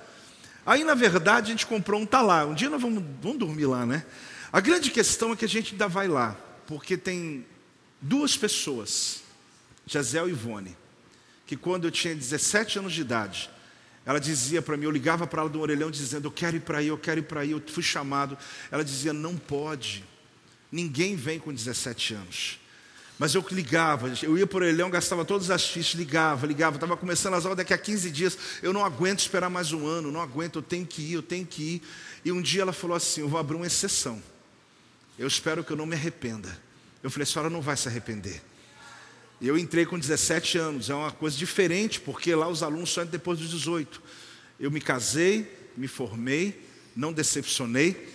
[0.66, 2.46] Aí, na verdade, a gente comprou um talá.
[2.46, 4.06] Um dia nós vamos, vamos dormir lá, né?
[4.52, 7.46] A grande questão é que a gente ainda vai lá, porque tem
[8.02, 9.22] duas pessoas,
[9.86, 10.76] Jazel e Ivone,
[11.46, 13.50] que quando eu tinha 17 anos de idade,
[14.06, 16.78] ela dizia para mim, eu ligava para ela do orelhão dizendo, eu quero ir para
[16.78, 18.38] aí, eu quero ir para aí, eu fui chamado.
[18.72, 20.04] Ela dizia, não pode,
[20.72, 22.60] ninguém vem com 17 anos.
[23.20, 27.34] Mas eu ligava, eu ia por Orelhão, gastava todas as fichas, ligava, ligava, estava começando
[27.34, 30.58] as aulas daqui a 15 dias, eu não aguento esperar mais um ano, não aguento,
[30.58, 31.82] eu tenho que ir, eu tenho que ir.
[32.24, 34.22] E um dia ela falou assim: eu vou abrir uma exceção.
[35.18, 36.60] Eu espero que eu não me arrependa.
[37.02, 38.42] Eu falei, a senhora não vai se arrepender.
[39.42, 43.12] Eu entrei com 17 anos, é uma coisa diferente, porque lá os alunos só entram
[43.12, 44.02] depois dos 18.
[44.60, 46.64] Eu me casei, me formei,
[46.96, 48.14] não decepcionei.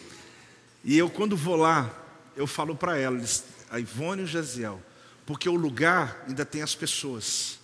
[0.85, 1.91] E eu, quando vou lá,
[2.37, 4.83] eu falo para elas, a Ivone e o Jaziel,
[5.25, 7.59] porque o lugar ainda tem as pessoas.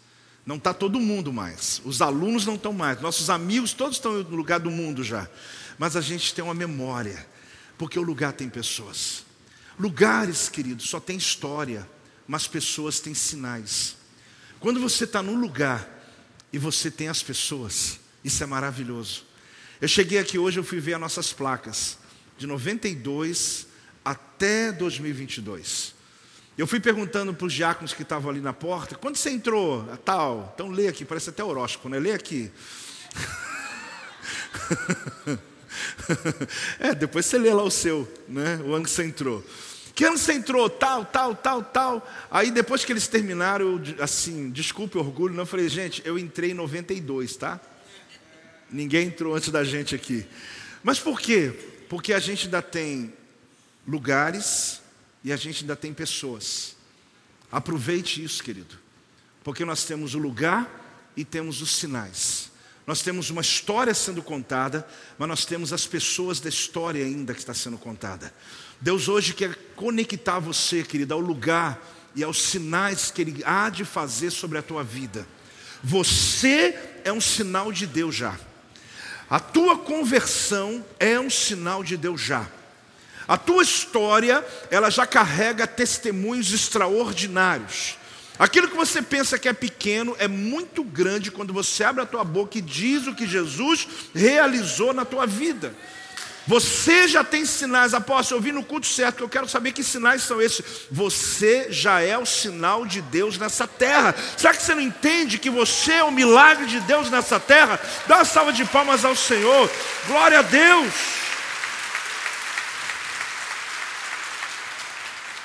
[0.47, 1.83] Não está todo mundo mais.
[1.85, 3.01] Os alunos não estão mais.
[3.01, 5.29] Nossos amigos todos estão no lugar do mundo já.
[5.79, 7.27] Mas a gente tem uma memória,
[7.77, 9.25] porque o lugar tem pessoas.
[9.79, 11.89] Lugares, queridos, só tem história,
[12.27, 13.97] mas pessoas têm sinais.
[14.59, 15.89] Quando você está num lugar
[16.53, 19.25] e você tem as pessoas, isso é maravilhoso.
[19.81, 21.99] Eu cheguei aqui hoje, eu fui ver as nossas placas,
[22.37, 23.67] de 92
[24.05, 25.98] até 2022.
[26.59, 29.89] Eu fui perguntando para os diáconos que estavam ali na porta, quando você entrou?
[29.93, 30.51] A tal.
[30.57, 32.01] Então lê aqui, parece até horóscopo, né?
[32.01, 32.51] Lê aqui.
[36.81, 38.61] é, depois você lê lá o seu, né?
[38.65, 39.45] O ano que você entrou.
[39.95, 40.69] Que ano você entrou?
[40.69, 42.11] Tal, tal, tal, tal.
[42.29, 46.19] Aí depois que eles terminaram, eu, assim, desculpe o orgulho, não eu falei, gente, eu
[46.19, 47.61] entrei em 92, tá?
[48.69, 50.27] Ninguém entrou antes da gente aqui.
[50.83, 51.53] Mas por quê?
[51.89, 53.15] Porque a gente ainda tem
[53.87, 54.83] lugares
[55.23, 56.77] e a gente ainda tem pessoas.
[57.51, 58.79] Aproveite isso, querido,
[59.43, 62.51] porque nós temos o lugar e temos os sinais.
[62.87, 67.41] Nós temos uma história sendo contada, mas nós temos as pessoas da história ainda que
[67.41, 68.33] está sendo contada.
[68.81, 71.79] Deus hoje quer conectar você, querido, ao lugar
[72.15, 75.27] e aos sinais que Ele há de fazer sobre a tua vida.
[75.83, 78.39] Você é um sinal de Deus já.
[79.29, 82.49] A tua conversão é um sinal de Deus já.
[83.29, 87.99] A tua história, ela já carrega testemunhos extraordinários.
[88.39, 92.25] Aquilo que você pensa que é pequeno é muito grande quando você abre a tua
[92.25, 95.75] boca e diz o que Jesus realizou na tua vida.
[96.47, 100.23] Você já tem sinais, apóstolo, eu vi no culto certo, eu quero saber que sinais
[100.23, 100.65] são esses.
[100.91, 104.15] Você já é o sinal de Deus nessa terra.
[104.35, 107.79] Será que você não entende que você é o milagre de Deus nessa terra?
[108.07, 109.71] Dá uma salva de palmas ao Senhor.
[110.07, 111.28] Glória a Deus.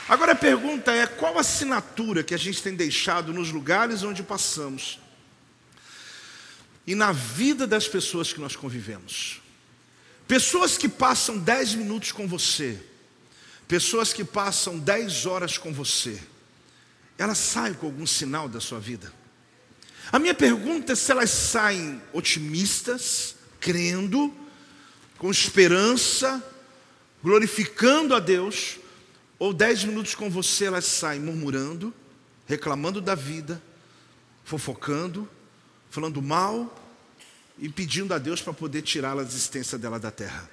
[0.08, 5.00] Agora a pergunta é: qual assinatura que a gente tem deixado nos lugares onde passamos
[6.86, 9.42] e na vida das pessoas que nós convivemos?
[10.28, 12.82] Pessoas que passam dez minutos com você,
[13.68, 16.22] pessoas que passam dez horas com você,
[17.18, 19.14] elas saem com algum sinal da sua vida?
[20.12, 24.34] A minha pergunta é se elas saem otimistas, crendo,
[25.18, 26.44] com esperança,
[27.24, 28.78] glorificando a Deus,
[29.44, 31.94] ou dez minutos com você elas saem murmurando,
[32.48, 33.62] reclamando da vida,
[34.46, 35.30] fofocando,
[35.90, 36.74] falando mal,
[37.60, 40.50] e pedindo a Deus para poder tirá-la da existência dela da terra.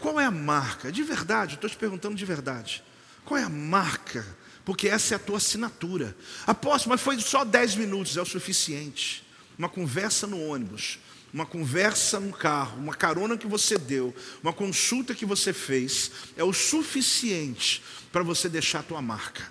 [0.00, 0.90] Qual é a marca?
[0.90, 2.82] De verdade, estou te perguntando de verdade.
[3.22, 4.26] Qual é a marca?
[4.64, 6.16] Porque essa é a tua assinatura.
[6.46, 9.28] Aposto, mas foi só 10 minutos, é o suficiente.
[9.58, 10.98] Uma conversa no ônibus,
[11.32, 16.44] uma conversa no carro, uma carona que você deu, uma consulta que você fez, é
[16.44, 19.50] o suficiente para você deixar a tua marca.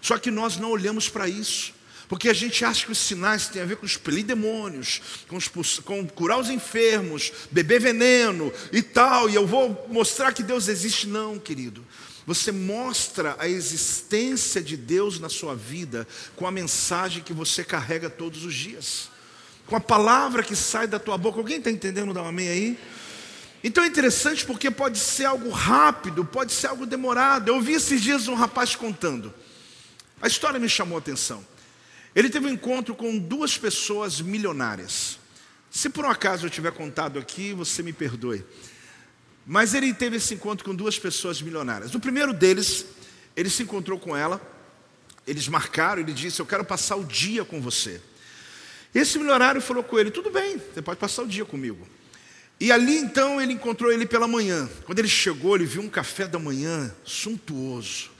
[0.00, 1.78] Só que nós não olhamos para isso.
[2.08, 5.38] Porque a gente acha que os sinais têm a ver com expelir demônios, com,
[5.82, 11.06] com curar os enfermos, beber veneno e tal, e eu vou mostrar que Deus existe.
[11.06, 11.84] Não, querido.
[12.26, 18.08] Você mostra a existência de Deus na sua vida com a mensagem que você carrega
[18.08, 19.10] todos os dias,
[19.68, 21.38] com a palavra que sai da tua boca.
[21.38, 22.14] Alguém está entendendo?
[22.14, 22.78] Dá um amém aí?
[23.62, 27.48] Então é interessante porque pode ser algo rápido, pode ser algo demorado.
[27.48, 29.32] Eu ouvi esses dias um rapaz contando.
[30.22, 31.46] A história me chamou a atenção.
[32.14, 35.18] Ele teve um encontro com duas pessoas milionárias.
[35.70, 38.44] Se por um acaso eu tiver contado aqui, você me perdoe.
[39.46, 41.94] Mas ele teve esse encontro com duas pessoas milionárias.
[41.94, 42.86] O primeiro deles,
[43.36, 44.40] ele se encontrou com ela,
[45.26, 48.00] eles marcaram, ele disse: Eu quero passar o dia com você.
[48.94, 51.86] Esse milionário falou com ele: Tudo bem, você pode passar o dia comigo.
[52.60, 54.68] E ali então ele encontrou ele pela manhã.
[54.84, 58.10] Quando ele chegou, ele viu um café da manhã suntuoso.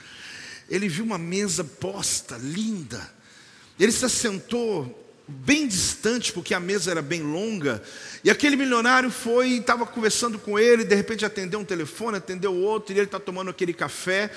[0.69, 3.11] Ele viu uma mesa posta, linda.
[3.81, 7.83] Ele se assentou bem distante, porque a mesa era bem longa,
[8.25, 12.55] e aquele milionário foi e estava conversando com ele, de repente atendeu um telefone, atendeu
[12.55, 14.31] outro, e ele está tomando aquele café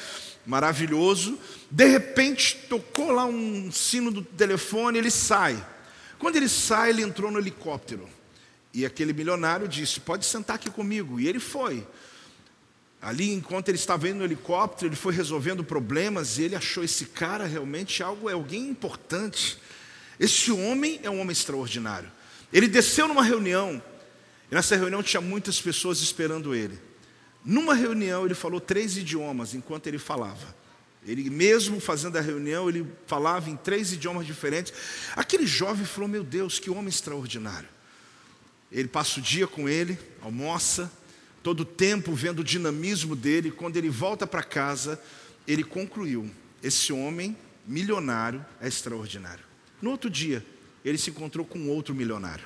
[0.46, 1.40] maravilhoso.
[1.70, 5.66] De repente tocou lá um sino do telefone, ele sai.
[6.22, 8.08] Quando ele sai, ele entrou no helicóptero.
[8.72, 11.20] E aquele milionário disse: Pode sentar aqui comigo.
[11.20, 11.86] E ele foi.
[13.02, 17.08] Ali, enquanto ele estava indo no helicóptero, ele foi resolvendo problemas e ele achou esse
[17.08, 19.58] cara realmente algo, é alguém importante.
[20.20, 22.12] Esse homem é um homem extraordinário.
[22.54, 23.82] Ele desceu numa reunião,
[24.52, 26.80] e nessa reunião tinha muitas pessoas esperando ele.
[27.44, 30.61] Numa reunião, ele falou três idiomas enquanto ele falava.
[31.06, 34.72] Ele mesmo fazendo a reunião, ele falava em três idiomas diferentes.
[35.16, 37.68] Aquele jovem falou: Meu Deus, que homem extraordinário.
[38.72, 40.92] Ele passa o dia com ele, almoça,
[41.44, 45.02] todo o tempo vendo o dinamismo dele, quando ele volta para casa,
[45.48, 46.30] ele concluiu:
[46.62, 47.36] esse homem
[47.66, 49.44] milionário é extraordinário.
[49.82, 50.46] No outro dia,
[50.86, 52.46] ele se encontrou com outro milionário.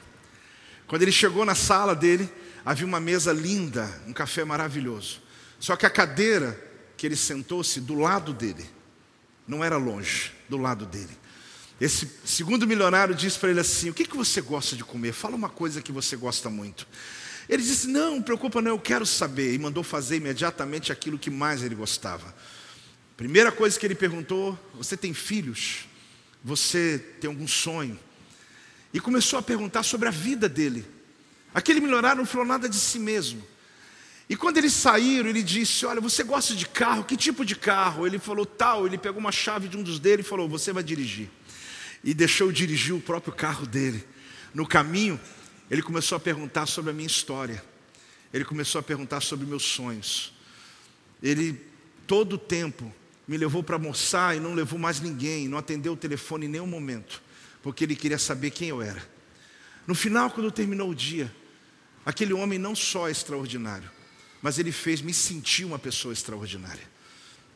[0.87, 2.29] Quando ele chegou na sala dele,
[2.63, 5.21] havia uma mesa linda, um café maravilhoso.
[5.59, 6.59] Só que a cadeira
[6.97, 8.65] que ele sentou-se do lado dele,
[9.47, 11.17] não era longe, do lado dele.
[11.79, 15.11] Esse segundo milionário disse para ele assim: O que, que você gosta de comer?
[15.11, 16.87] Fala uma coisa que você gosta muito.
[17.49, 19.53] Ele disse: Não, preocupa, não, eu quero saber.
[19.53, 22.33] E mandou fazer imediatamente aquilo que mais ele gostava.
[23.17, 25.85] Primeira coisa que ele perguntou: Você tem filhos?
[26.43, 27.99] Você tem algum sonho?
[28.93, 30.85] E começou a perguntar sobre a vida dele.
[31.53, 33.45] Aquele milionário não falou nada de si mesmo.
[34.29, 37.03] E quando eles saíram, ele disse: Olha, você gosta de carro?
[37.03, 38.07] Que tipo de carro?
[38.07, 38.87] Ele falou: Tal.
[38.87, 41.29] Ele pegou uma chave de um dos dele e falou: Você vai dirigir.
[42.03, 44.03] E deixou dirigir o próprio carro dele.
[44.53, 45.19] No caminho,
[45.69, 47.63] ele começou a perguntar sobre a minha história.
[48.33, 50.33] Ele começou a perguntar sobre meus sonhos.
[51.21, 51.59] Ele,
[52.05, 52.93] todo o tempo,
[53.27, 56.67] me levou para almoçar e não levou mais ninguém, não atendeu o telefone em nenhum
[56.67, 57.21] momento,
[57.63, 59.01] porque ele queria saber quem eu era.
[59.87, 61.33] No final, quando terminou o dia,
[62.05, 63.89] aquele homem não só é extraordinário,
[64.41, 66.83] mas ele fez me sentir uma pessoa extraordinária.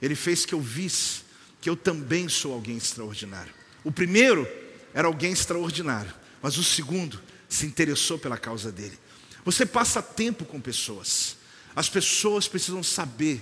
[0.02, 1.22] Ele fez que eu visse
[1.62, 3.54] que eu também sou alguém extraordinário.
[3.84, 4.48] O primeiro
[4.94, 8.98] era alguém extraordinário, mas o segundo se interessou pela causa dele.
[9.44, 11.36] Você passa tempo com pessoas.
[11.76, 13.42] As pessoas precisam saber,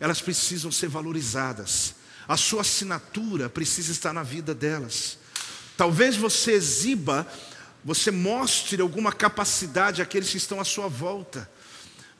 [0.00, 1.94] elas precisam ser valorizadas.
[2.26, 5.18] A sua assinatura precisa estar na vida delas.
[5.76, 7.26] Talvez você exiba,
[7.84, 11.50] você mostre alguma capacidade àqueles que estão à sua volta.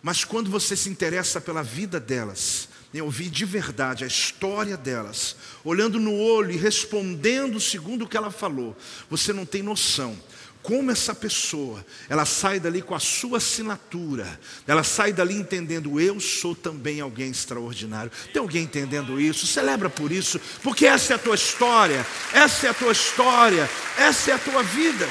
[0.04, 5.34] Mas quando você se interessa pela vida delas, em ouvir de verdade a história delas,
[5.64, 8.76] olhando no olho e respondendo segundo o que ela falou,
[9.08, 10.14] você não tem noção
[10.62, 16.20] como essa pessoa, ela sai dali com a sua assinatura, ela sai dali entendendo, eu
[16.20, 18.10] sou também alguém extraordinário.
[18.32, 19.46] Tem alguém entendendo isso?
[19.46, 24.30] Celebra por isso, porque essa é a tua história, essa é a tua história, essa
[24.30, 25.08] é a tua vida.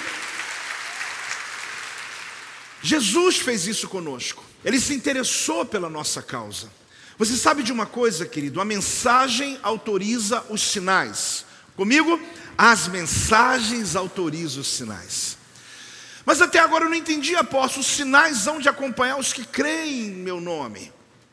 [2.82, 6.70] Jesus fez isso conosco, ele se interessou pela nossa causa.
[7.18, 8.60] Você sabe de uma coisa, querido?
[8.60, 11.46] A mensagem autoriza os sinais.
[11.76, 12.20] Comigo?
[12.58, 15.38] As mensagens autorizam os sinais.
[16.26, 20.08] Mas até agora eu não entendi, apóstolo, os sinais hão de acompanhar os que creem
[20.08, 20.92] em meu nome.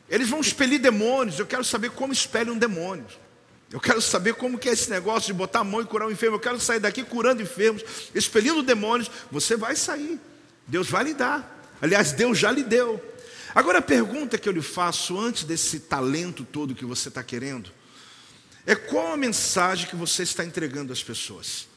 [0.09, 3.05] Eles vão expelir demônios, eu quero saber como expelem um demônio.
[3.71, 6.11] Eu quero saber como que é esse negócio de botar a mão e curar um
[6.11, 6.35] enfermo.
[6.35, 7.81] Eu quero sair daqui curando enfermos,
[8.13, 9.09] expelindo demônios.
[9.31, 10.19] Você vai sair.
[10.67, 11.69] Deus vai lhe dar.
[11.81, 13.01] Aliás, Deus já lhe deu.
[13.53, 17.71] Agora a pergunta que eu lhe faço antes desse talento todo que você está querendo
[18.65, 21.67] é qual a mensagem que você está entregando às pessoas.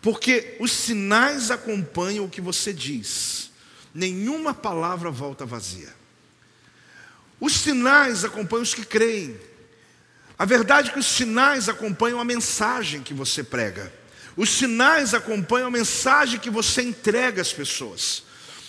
[0.00, 3.50] Porque os sinais acompanham o que você diz,
[3.94, 5.94] nenhuma palavra volta vazia.
[7.40, 9.36] Os sinais acompanham os que creem.
[10.38, 13.92] A verdade é que os sinais acompanham a mensagem que você prega.
[14.36, 18.24] Os sinais acompanham a mensagem que você entrega às pessoas.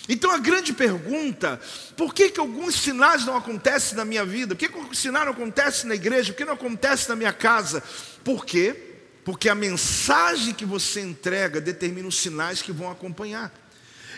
[0.08, 1.60] Então a grande pergunta,
[1.96, 4.54] por que, que alguns sinais não acontecem na minha vida?
[4.54, 6.34] Por que, que o sinal não acontece na igreja?
[6.34, 7.82] Por que não acontece na minha casa?
[8.24, 8.76] Por quê?
[9.24, 13.54] Porque a mensagem que você entrega determina os sinais que vão acompanhar.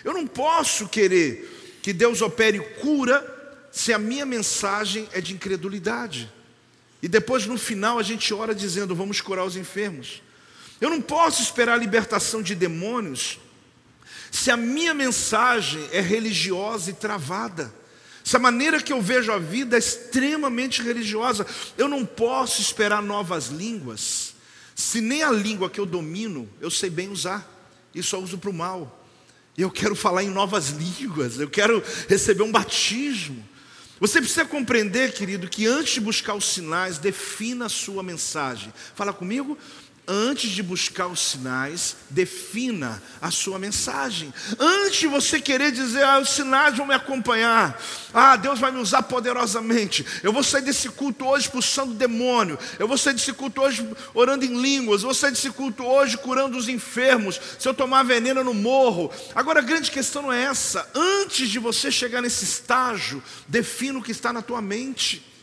[0.03, 3.33] Eu não posso querer que Deus opere cura
[3.71, 6.31] se a minha mensagem é de incredulidade.
[7.01, 10.23] E depois no final a gente ora dizendo: vamos curar os enfermos.
[10.81, 13.39] Eu não posso esperar a libertação de demônios
[14.35, 17.73] se a minha mensagem é religiosa e travada.
[18.23, 21.45] Se a maneira que eu vejo a vida é extremamente religiosa,
[21.77, 24.35] eu não posso esperar novas línguas
[24.75, 27.49] se nem a língua que eu domino eu sei bem usar,
[27.93, 29.07] e só uso para o mal.
[29.57, 33.41] Eu quero falar em novas línguas, eu quero receber um batismo.
[34.01, 38.73] Você precisa compreender, querido, que antes de buscar os sinais, defina a sua mensagem.
[38.93, 39.57] Fala comigo,
[40.07, 44.31] Antes de buscar os sinais, defina a sua mensagem.
[44.59, 47.81] Antes de você querer dizer, ah, os sinais vão me acompanhar,
[48.13, 50.05] ah, Deus vai me usar poderosamente.
[50.21, 52.59] Eu vou sair desse culto hoje expulsando demônio.
[52.77, 55.01] Eu vou sair desse culto hoje orando em línguas.
[55.01, 57.41] Eu vou sair desse culto hoje curando os enfermos.
[57.57, 59.11] Se eu tomar veneno, no morro.
[59.33, 60.87] Agora a grande questão não é essa.
[60.93, 65.34] Antes de você chegar nesse estágio, defina o que está na tua mente.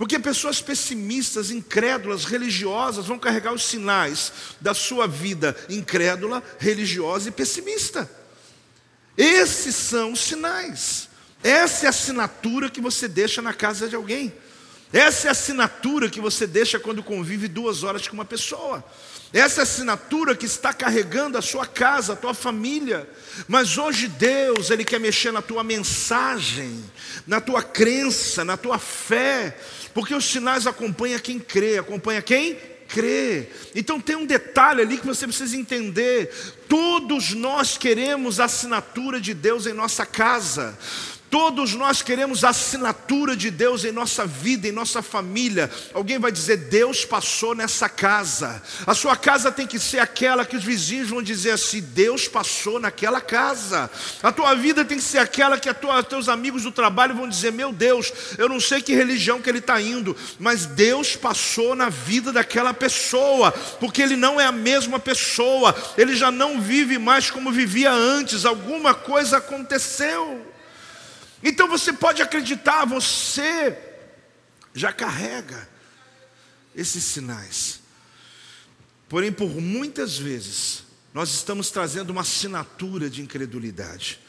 [0.00, 7.32] Porque pessoas pessimistas, incrédulas, religiosas vão carregar os sinais da sua vida incrédula, religiosa e
[7.32, 8.10] pessimista.
[9.14, 11.10] Esses são os sinais.
[11.44, 14.32] Essa é a assinatura que você deixa na casa de alguém.
[14.90, 18.82] Essa é a assinatura que você deixa quando convive duas horas com uma pessoa.
[19.32, 23.08] Essa assinatura que está carregando a sua casa, a tua família.
[23.46, 26.84] Mas hoje Deus, Ele quer mexer na tua mensagem,
[27.26, 29.56] na tua crença, na tua fé.
[29.94, 32.58] Porque os sinais acompanham quem crê, acompanha quem
[32.88, 33.48] crê.
[33.74, 36.32] Então tem um detalhe ali que você precisa entender.
[36.68, 40.76] Todos nós queremos a assinatura de Deus em nossa casa.
[41.30, 45.70] Todos nós queremos a assinatura de Deus em nossa vida, em nossa família.
[45.94, 48.60] Alguém vai dizer: Deus passou nessa casa.
[48.84, 52.80] A sua casa tem que ser aquela que os vizinhos vão dizer assim: Deus passou
[52.80, 53.88] naquela casa.
[54.20, 57.52] A tua vida tem que ser aquela que tua, teus amigos do trabalho vão dizer:
[57.52, 61.88] Meu Deus, eu não sei que religião que ele está indo, mas Deus passou na
[61.88, 67.30] vida daquela pessoa, porque ele não é a mesma pessoa, ele já não vive mais
[67.30, 68.44] como vivia antes.
[68.44, 70.49] Alguma coisa aconteceu.
[71.42, 73.76] Então você pode acreditar, você
[74.74, 75.68] já carrega
[76.74, 77.80] esses sinais.
[79.08, 84.20] Porém, por muitas vezes, nós estamos trazendo uma assinatura de incredulidade.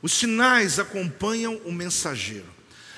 [0.00, 2.46] Os sinais acompanham o mensageiro.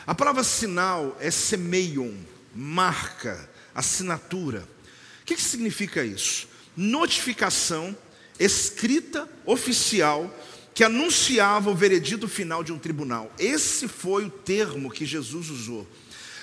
[0.07, 2.15] A palavra sinal é semeion,
[2.55, 4.69] marca, assinatura.
[5.23, 6.49] O que, que significa isso?
[6.77, 7.97] Notificação
[8.39, 10.33] escrita, oficial,
[10.83, 13.33] que anunciava o veredito final de um tribunal.
[13.39, 15.87] Esse foi o termo que Jesus usou.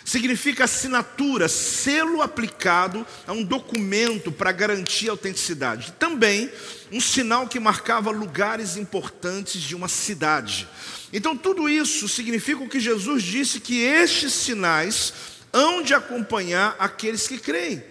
[0.06, 5.92] Significa assinatura, selo aplicado a um documento para garantir a autenticidade.
[6.00, 6.50] Também
[6.90, 10.70] um sinal que marcava lugares importantes de uma cidade.
[11.12, 15.14] Então, tudo isso significa o que Jesus disse: que estes sinais
[15.52, 17.84] hão de acompanhar aqueles que creem.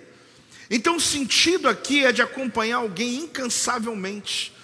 [0.70, 4.55] Então o sentido aqui é de acompanhar alguém incansavelmente.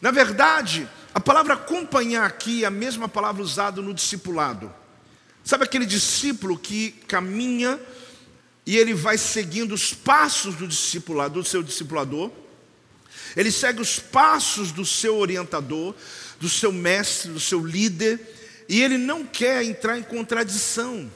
[0.00, 4.70] Na verdade, a palavra acompanhar aqui é a mesma palavra usada no discipulado.
[5.42, 7.80] Sabe aquele discípulo que caminha
[8.66, 12.30] e ele vai seguindo os passos do discipulador, do seu discipulador?
[13.34, 15.94] Ele segue os passos do seu orientador,
[16.38, 18.20] do seu mestre, do seu líder,
[18.68, 21.10] e ele não quer entrar em contradição.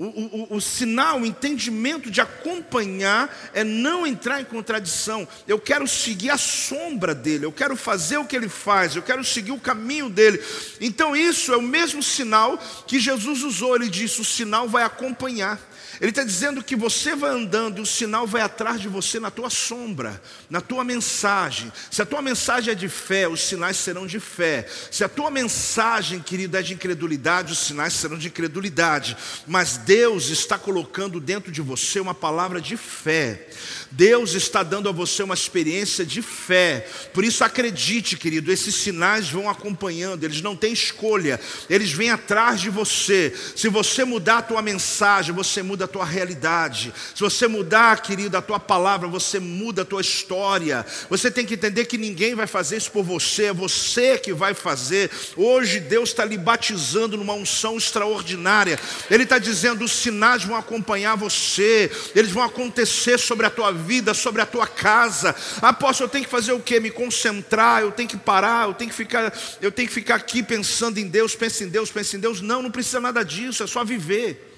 [0.00, 5.28] O, o, o, sinal, o entendimento de acompanhar é não entrar em contradição.
[5.46, 9.22] Eu quero seguir a sombra dele, eu quero fazer o que ele faz, eu quero
[9.22, 10.42] seguir o caminho dele.
[10.80, 13.76] Então, isso é o mesmo sinal que Jesus usou.
[13.76, 15.60] Ele disse: o sinal vai acompanhar.
[16.00, 19.30] Ele está dizendo que você vai andando e o sinal vai atrás de você na
[19.30, 21.70] tua sombra, na tua mensagem.
[21.90, 24.66] Se a tua mensagem é de fé, os sinais serão de fé.
[24.90, 29.14] Se a tua mensagem, querida, é de incredulidade, os sinais serão de incredulidade.
[29.46, 33.48] Mas Deus está colocando dentro de você uma palavra de fé.
[33.90, 36.86] Deus está dando a você uma experiência de fé.
[37.12, 42.60] Por isso acredite, querido, esses sinais vão acompanhando, eles não têm escolha, eles vêm atrás
[42.60, 43.34] de você.
[43.56, 46.92] Se você mudar a tua mensagem, você muda a tua realidade.
[47.14, 50.86] Se você mudar, querido, a tua palavra, você muda a tua história.
[51.08, 54.54] Você tem que entender que ninguém vai fazer isso por você, é você que vai
[54.54, 55.10] fazer.
[55.36, 58.78] Hoje Deus está lhe batizando numa unção extraordinária.
[59.10, 63.79] Ele está dizendo: os sinais vão acompanhar você, eles vão acontecer sobre a tua vida,
[64.14, 65.34] sobre a tua casa.
[65.60, 66.80] Apóstolo, eu tenho que fazer o quê?
[66.80, 70.42] Me concentrar, eu tenho que parar, eu tenho que ficar, eu tenho que ficar aqui
[70.42, 72.40] pensando em Deus, pensa em Deus, pensa em Deus.
[72.40, 74.50] Não, não precisa nada disso, é só viver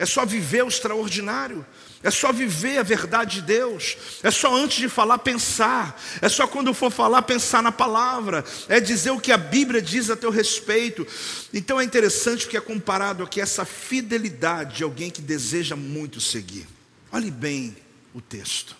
[0.00, 1.64] é só viver o extraordinário,
[2.02, 6.46] é só viver a verdade de Deus, é só antes de falar pensar, é só
[6.46, 10.30] quando for falar pensar na palavra, é dizer o que a Bíblia diz a teu
[10.30, 11.06] respeito.
[11.52, 16.66] Então é interessante porque é comparado aqui essa fidelidade de alguém que deseja muito seguir.
[17.12, 17.76] Olhe bem
[18.14, 18.76] o texto.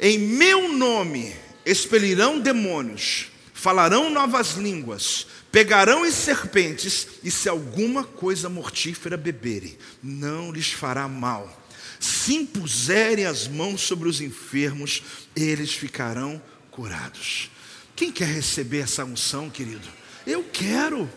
[0.00, 1.34] Em meu nome
[1.64, 10.52] expelirão demônios, falarão novas línguas, Pegarão em serpentes, e se alguma coisa mortífera beberem, não
[10.52, 11.66] lhes fará mal.
[11.98, 15.02] Se impuserem as mãos sobre os enfermos,
[15.34, 16.40] eles ficarão
[16.70, 17.50] curados.
[17.96, 19.88] Quem quer receber essa unção, querido?
[20.26, 21.10] Eu quero.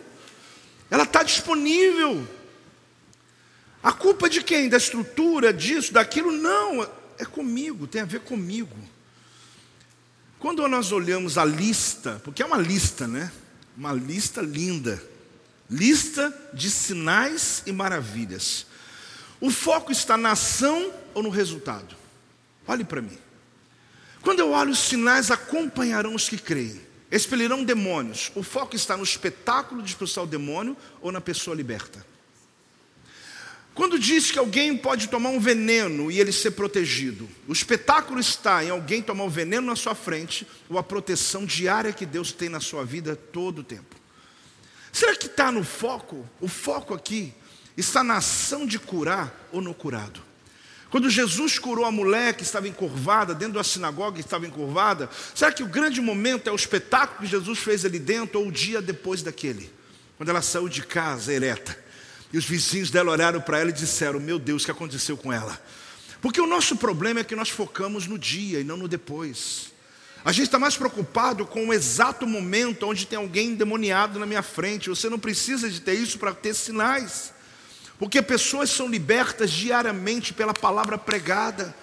[0.90, 2.26] Ela está disponível.
[3.82, 4.68] A culpa de quem?
[4.68, 6.30] Da estrutura, disso, daquilo?
[6.30, 8.76] Não, é comigo, tem a ver comigo.
[10.38, 13.32] Quando nós olhamos a lista, porque é uma lista, né?
[13.76, 15.02] uma lista linda
[15.72, 18.66] lista de sinais e maravilhas.
[19.40, 21.96] O foco está na ação ou no resultado?
[22.68, 23.18] Olhe para mim.
[24.20, 26.80] Quando eu olho, os sinais acompanharão os que creem,
[27.10, 28.30] expelirão demônios.
[28.36, 32.06] O foco está no espetáculo de expulsar o demônio ou na pessoa liberta?
[33.74, 38.62] Quando diz que alguém pode tomar um veneno e ele ser protegido, o espetáculo está
[38.62, 42.50] em alguém tomar um veneno na sua frente ou a proteção diária que Deus tem
[42.50, 43.96] na sua vida todo o tempo.
[44.92, 46.28] Será que está no foco?
[46.38, 47.32] O foco aqui
[47.74, 50.20] está na ação de curar ou no curado.
[50.90, 55.50] Quando Jesus curou a mulher que estava encurvada, dentro da sinagoga que estava encurvada, será
[55.50, 58.82] que o grande momento é o espetáculo que Jesus fez ali dentro ou o dia
[58.82, 59.72] depois daquele?
[60.18, 61.81] Quando ela saiu de casa ereta
[62.32, 65.32] e os vizinhos dela olharam para ela e disseram: Meu Deus, o que aconteceu com
[65.32, 65.60] ela?
[66.20, 69.72] Porque o nosso problema é que nós focamos no dia e não no depois.
[70.24, 74.42] A gente está mais preocupado com o exato momento onde tem alguém endemoniado na minha
[74.42, 74.88] frente.
[74.88, 77.32] Você não precisa de ter isso para ter sinais.
[77.98, 81.74] Porque pessoas são libertas diariamente pela palavra pregada.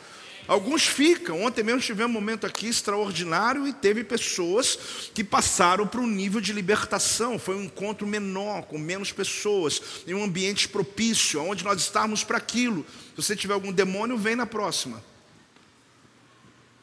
[0.49, 1.43] Alguns ficam.
[1.43, 6.41] Ontem mesmo tivemos um momento aqui extraordinário e teve pessoas que passaram para um nível
[6.41, 7.37] de libertação.
[7.37, 12.39] Foi um encontro menor, com menos pessoas, em um ambiente propício, onde nós estávamos para
[12.39, 12.83] aquilo.
[13.15, 15.03] Se você tiver algum demônio, vem na próxima.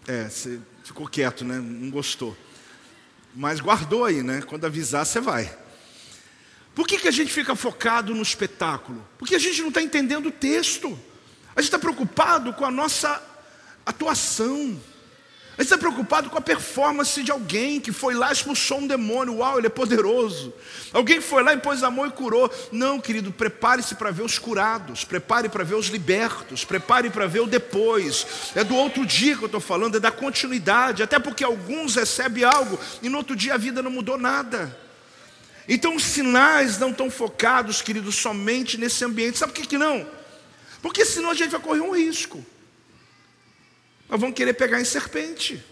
[0.06, 1.58] É, você ficou quieto, né?
[1.58, 2.36] Não gostou.
[3.34, 4.42] Mas guardou aí, né?
[4.42, 5.52] Quando avisar, você vai.
[6.72, 9.04] Por que, que a gente fica focado no espetáculo?
[9.18, 10.96] Porque a gente não está entendendo o texto.
[11.56, 13.34] A gente está preocupado com a nossa
[13.86, 14.76] atuação.
[15.58, 18.86] A gente está preocupado com a performance de alguém que foi lá e expulsou um
[18.86, 19.36] demônio.
[19.36, 20.52] Uau, ele é poderoso.
[20.92, 22.52] Alguém foi lá e pôs a mão e curou.
[22.70, 25.02] Não, querido, prepare-se para ver os curados.
[25.02, 26.62] Prepare para ver os libertos.
[26.62, 28.26] Prepare para ver o depois.
[28.54, 31.02] É do outro dia que eu estou falando, é da continuidade.
[31.02, 34.78] Até porque alguns recebem algo e no outro dia a vida não mudou nada.
[35.66, 39.38] Então os sinais não estão focados, querido, somente nesse ambiente.
[39.38, 40.06] Sabe por que, que não?
[40.82, 42.44] Porque senão a gente vai correr um risco.
[44.08, 45.62] Nós vamos querer pegar em serpente.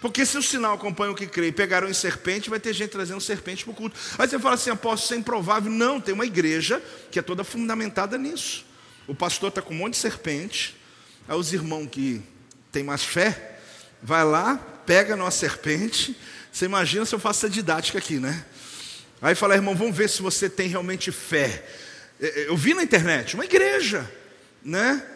[0.00, 2.90] Porque se o sinal acompanha o que crê e pegaram em serpente, vai ter gente
[2.90, 3.98] trazendo serpente para o culto.
[4.18, 5.70] Aí você fala assim, apóstolo, isso é improvável.
[5.70, 8.64] Não, tem uma igreja que é toda fundamentada nisso.
[9.06, 10.80] O pastor está com um monte de serpente,
[11.30, 12.20] Aí os irmãos que
[12.72, 13.58] têm mais fé,
[14.02, 16.16] vai lá, pega numa serpente.
[16.50, 18.44] Você imagina se eu faço essa didática aqui, né?
[19.22, 21.64] Aí fala, irmão, vamos ver se você tem realmente fé.
[22.18, 24.10] Eu vi na internet, uma igreja,
[24.60, 25.06] né?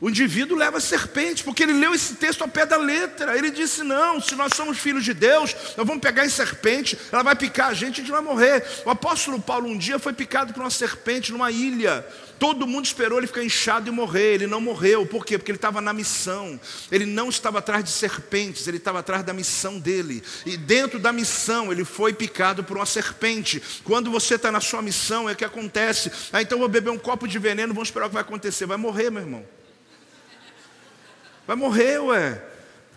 [0.00, 3.36] O indivíduo leva a serpente, porque ele leu esse texto ao pé da letra.
[3.36, 7.24] Ele disse: Não, se nós somos filhos de Deus, nós vamos pegar em serpente, ela
[7.24, 8.64] vai picar a gente, a gente vai morrer.
[8.84, 12.06] O apóstolo Paulo um dia foi picado por uma serpente numa ilha.
[12.38, 14.34] Todo mundo esperou ele ficar inchado e morrer.
[14.34, 15.04] Ele não morreu.
[15.04, 15.36] Por quê?
[15.36, 16.60] Porque ele estava na missão.
[16.92, 20.22] Ele não estava atrás de serpentes, ele estava atrás da missão dele.
[20.46, 23.60] E dentro da missão, ele foi picado por uma serpente.
[23.82, 26.12] Quando você está na sua missão, é o que acontece.
[26.32, 28.66] Ah, então vou beber um copo de veneno, vamos esperar o que vai acontecer.
[28.66, 29.57] Vai morrer, meu irmão.
[31.48, 32.44] Vai morrer, ué.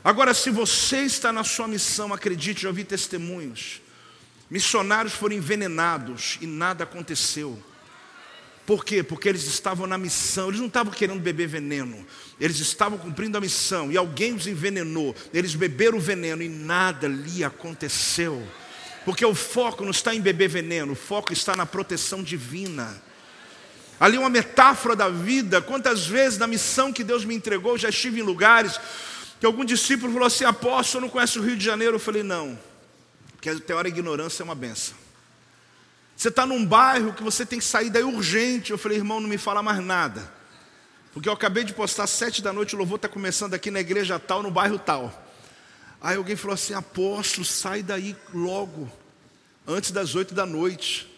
[0.04, 3.82] Agora, se você está na sua missão, acredite, já ouvi testemunhos.
[4.50, 7.58] Missionários foram envenenados e nada aconteceu.
[8.66, 9.04] Por quê?
[9.04, 12.06] Porque eles estavam na missão, eles não estavam querendo beber veneno,
[12.38, 17.08] eles estavam cumprindo a missão e alguém os envenenou, eles beberam o veneno e nada
[17.08, 18.46] lhe aconteceu.
[19.06, 23.02] Porque o foco não está em beber veneno, o foco está na proteção divina.
[24.02, 25.62] Ali uma metáfora da vida.
[25.62, 28.80] Quantas vezes na missão que Deus me entregou, já estive em lugares
[29.40, 31.98] que algum discípulo falou assim: Apóstolo, não conhece o Rio de Janeiro?
[31.98, 32.58] Eu falei: Não,
[33.34, 34.96] porque até hora a ignorância é uma benção.
[36.18, 38.72] Você está num bairro que você tem que sair daí urgente.
[38.72, 40.34] Eu falei: Irmão, não me fala mais nada.
[41.14, 44.18] Porque eu acabei de postar sete da noite, o louvor está começando aqui na igreja
[44.18, 45.14] tal, no bairro tal.
[46.02, 48.92] Aí alguém falou assim: Apóstolo, sai daí logo,
[49.68, 51.11] antes das oito da noite.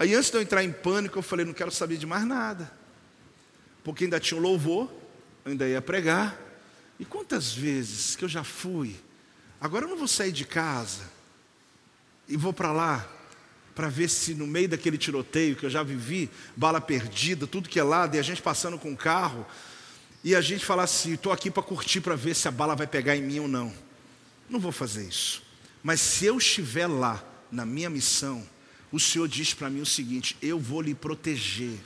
[0.00, 2.72] Aí antes de eu entrar em pânico, eu falei, não quero saber de mais nada.
[3.84, 4.90] Porque ainda tinha um louvor,
[5.44, 6.40] ainda ia pregar.
[6.98, 8.96] E quantas vezes que eu já fui,
[9.60, 11.02] agora eu não vou sair de casa
[12.26, 13.06] e vou para lá
[13.74, 17.78] para ver se no meio daquele tiroteio que eu já vivi, bala perdida, tudo que
[17.78, 19.46] é lado, e a gente passando com o carro,
[20.24, 22.86] e a gente falar assim, estou aqui para curtir para ver se a bala vai
[22.86, 23.70] pegar em mim ou não.
[24.48, 25.42] Não vou fazer isso.
[25.82, 27.22] Mas se eu estiver lá
[27.52, 28.42] na minha missão,
[28.92, 31.78] o Senhor diz para mim o seguinte: eu vou lhe proteger,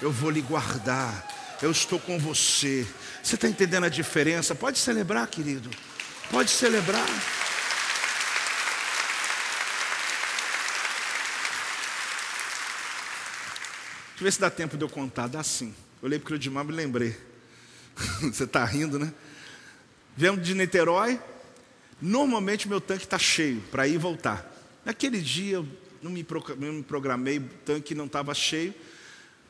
[0.00, 2.86] eu vou lhe guardar, eu estou com você.
[3.22, 4.54] Você está entendendo a diferença?
[4.54, 5.70] Pode celebrar, querido,
[6.30, 7.06] pode celebrar.
[14.14, 15.26] Deixa eu ver se dá tempo de eu contar.
[15.26, 15.74] Dá sim.
[16.00, 17.16] Eu olhei para o Cleudimar e me lembrei.
[18.22, 19.12] Você está rindo, né?
[20.16, 21.18] Viemos de Niterói.
[22.00, 24.52] Normalmente meu tanque está cheio para ir e voltar.
[24.84, 25.68] Naquele dia eu
[26.04, 28.74] não me, programei, o tanque não estava cheio.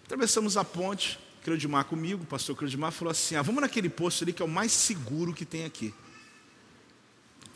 [0.05, 4.33] Atravessamos a ponte, Cleudimar comigo, o pastor Cleudimar falou assim: ah, vamos naquele posto ali
[4.33, 5.93] que é o mais seguro que tem aqui.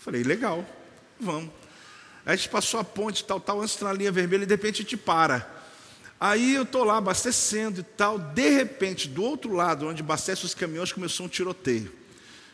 [0.01, 0.66] falei, legal,
[1.18, 1.51] vamos.
[2.26, 4.80] Aí a gente passou a ponte, tal, tal, antes na linha vermelha, e de repente
[4.80, 5.49] a gente para.
[6.18, 10.55] Aí eu estou lá abastecendo e tal, de repente, do outro lado, onde abastece os
[10.55, 11.92] caminhões, começou um tiroteio.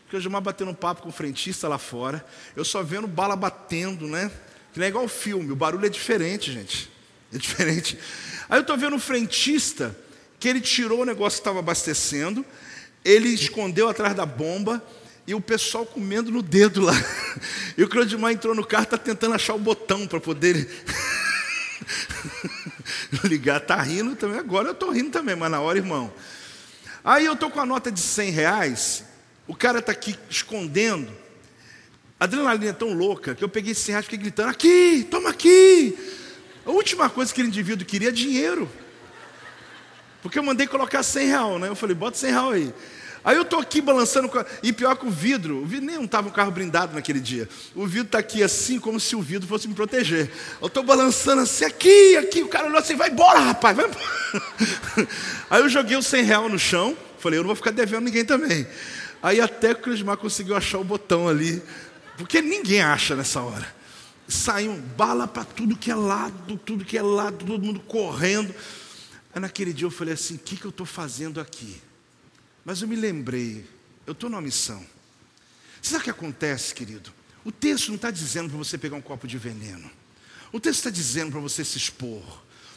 [0.02, 2.24] Porque eu já batendo um papo com o frentista lá fora,
[2.54, 4.30] eu só vendo bala batendo, né?
[4.74, 6.90] Que não é igual filme, o barulho é diferente, gente.
[7.32, 7.96] É diferente.
[8.48, 9.96] Aí eu estou vendo um frentista
[10.40, 12.44] que ele tirou o negócio que estava abastecendo,
[13.04, 14.82] ele escondeu atrás da bomba
[15.28, 16.92] e o pessoal comendo no dedo lá.
[17.76, 20.68] E o Claudimar entrou no carro, está tentando achar o botão para poder
[23.24, 23.60] ligar.
[23.60, 26.12] Está rindo também, agora eu estou rindo também, mas na hora, irmão.
[27.04, 29.04] Aí eu estou com a nota de 100 reais,
[29.48, 31.10] o cara está aqui escondendo,
[32.24, 35.96] adrenalina é tão louca que eu peguei esse reais e fiquei gritando: aqui, toma aqui.
[36.66, 38.70] A última coisa que aquele indivíduo queria é dinheiro.
[40.22, 41.68] Porque eu mandei colocar 100 real, né?
[41.68, 42.72] Eu falei, bota 100 real aí.
[43.22, 44.30] Aí eu estou aqui balançando,
[44.62, 47.48] e pior que o vidro, o vidro nem estava um carro blindado naquele dia.
[47.74, 50.30] O vidro está aqui assim, como se o vidro fosse me proteger.
[50.60, 52.42] Eu estou balançando assim, aqui, aqui.
[52.42, 55.08] O cara olhou assim, vai embora, rapaz, vai embora.
[55.48, 58.24] Aí eu joguei os 100 real no chão, falei, eu não vou ficar devendo ninguém
[58.24, 58.66] também.
[59.22, 61.62] Aí até que o Crismar conseguiu achar o botão ali
[62.16, 63.74] porque ninguém acha nessa hora.
[64.26, 68.54] Saiu bala para tudo que é lado, tudo que é lado, todo mundo correndo.
[69.34, 71.80] Aí naquele dia eu falei assim: o que, que eu estou fazendo aqui?
[72.64, 73.68] Mas eu me lembrei,
[74.06, 74.84] eu estou numa missão.
[75.82, 77.12] Sabe o que acontece, querido?
[77.44, 79.90] O texto não está dizendo para você pegar um copo de veneno.
[80.50, 82.22] O texto está dizendo para você se expor.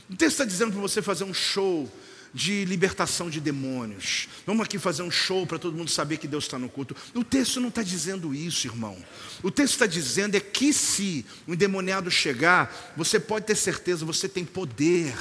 [0.09, 1.89] O texto está dizendo para você fazer um show
[2.37, 4.29] de libertação de demônios.
[4.45, 6.95] Vamos aqui fazer um show para todo mundo saber que Deus está no culto.
[7.15, 8.95] O texto não está dizendo isso, irmão.
[9.41, 14.29] O texto está dizendo é que se um endemoniado chegar, você pode ter certeza, você
[14.29, 15.15] tem poder.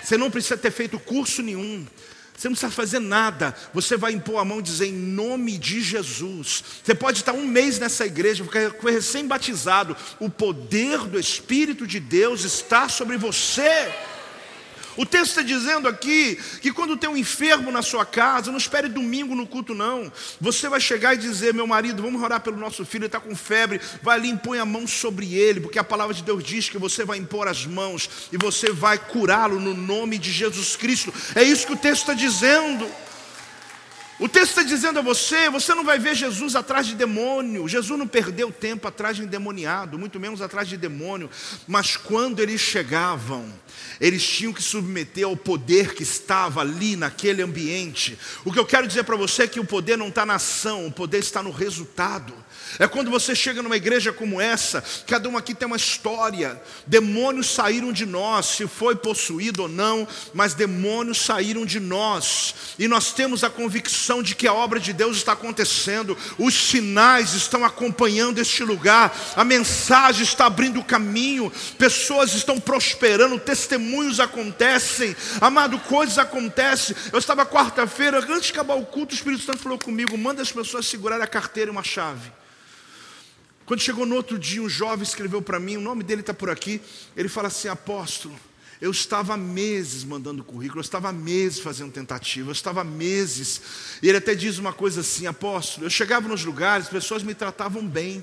[0.00, 1.84] Você não precisa ter feito curso nenhum.
[2.36, 3.52] Você não precisa fazer nada.
[3.74, 6.62] Você vai impor a mão e dizer em nome de Jesus.
[6.84, 9.96] Você pode estar um mês nessa igreja, ficar recém-batizado.
[10.20, 13.92] O poder do Espírito de Deus está sobre você.
[14.96, 18.88] O texto está dizendo aqui que quando tem um enfermo na sua casa, não espere
[18.88, 20.12] domingo no culto, não.
[20.40, 23.34] Você vai chegar e dizer: Meu marido, vamos orar pelo nosso filho, ele está com
[23.34, 23.80] febre.
[24.02, 26.78] Vai ali e impõe a mão sobre ele, porque a palavra de Deus diz que
[26.78, 31.12] você vai impor as mãos e você vai curá-lo no nome de Jesus Cristo.
[31.34, 32.88] É isso que o texto está dizendo.
[34.22, 37.66] O texto está dizendo a você: você não vai ver Jesus atrás de demônio.
[37.66, 41.28] Jesus não perdeu tempo atrás de endemoniado, muito menos atrás de demônio.
[41.66, 43.52] Mas quando eles chegavam,
[44.00, 48.16] eles tinham que submeter ao poder que estava ali naquele ambiente.
[48.44, 50.86] O que eu quero dizer para você é que o poder não está na ação,
[50.86, 52.32] o poder está no resultado.
[52.78, 56.60] É quando você chega numa igreja como essa, cada um aqui tem uma história.
[56.86, 62.54] Demônios saíram de nós, se foi possuído ou não, mas demônios saíram de nós.
[62.78, 67.34] E nós temos a convicção de que a obra de Deus está acontecendo, os sinais
[67.34, 75.14] estão acompanhando este lugar, a mensagem está abrindo o caminho, pessoas estão prosperando, testemunhos acontecem,
[75.40, 76.96] amado, coisas acontecem.
[77.12, 80.50] Eu estava quarta-feira, antes de acabar o culto, o Espírito Santo falou comigo: manda as
[80.50, 82.41] pessoas segurarem a carteira e uma chave.
[83.72, 86.50] Quando chegou no outro dia, um jovem escreveu para mim, o nome dele está por
[86.50, 86.78] aqui.
[87.16, 88.38] Ele fala assim: Apóstolo,
[88.78, 92.84] eu estava há meses mandando currículo, eu estava há meses fazendo tentativa, eu estava há
[92.84, 93.62] meses.
[94.02, 97.34] E ele até diz uma coisa assim: Apóstolo, eu chegava nos lugares, as pessoas me
[97.34, 98.22] tratavam bem,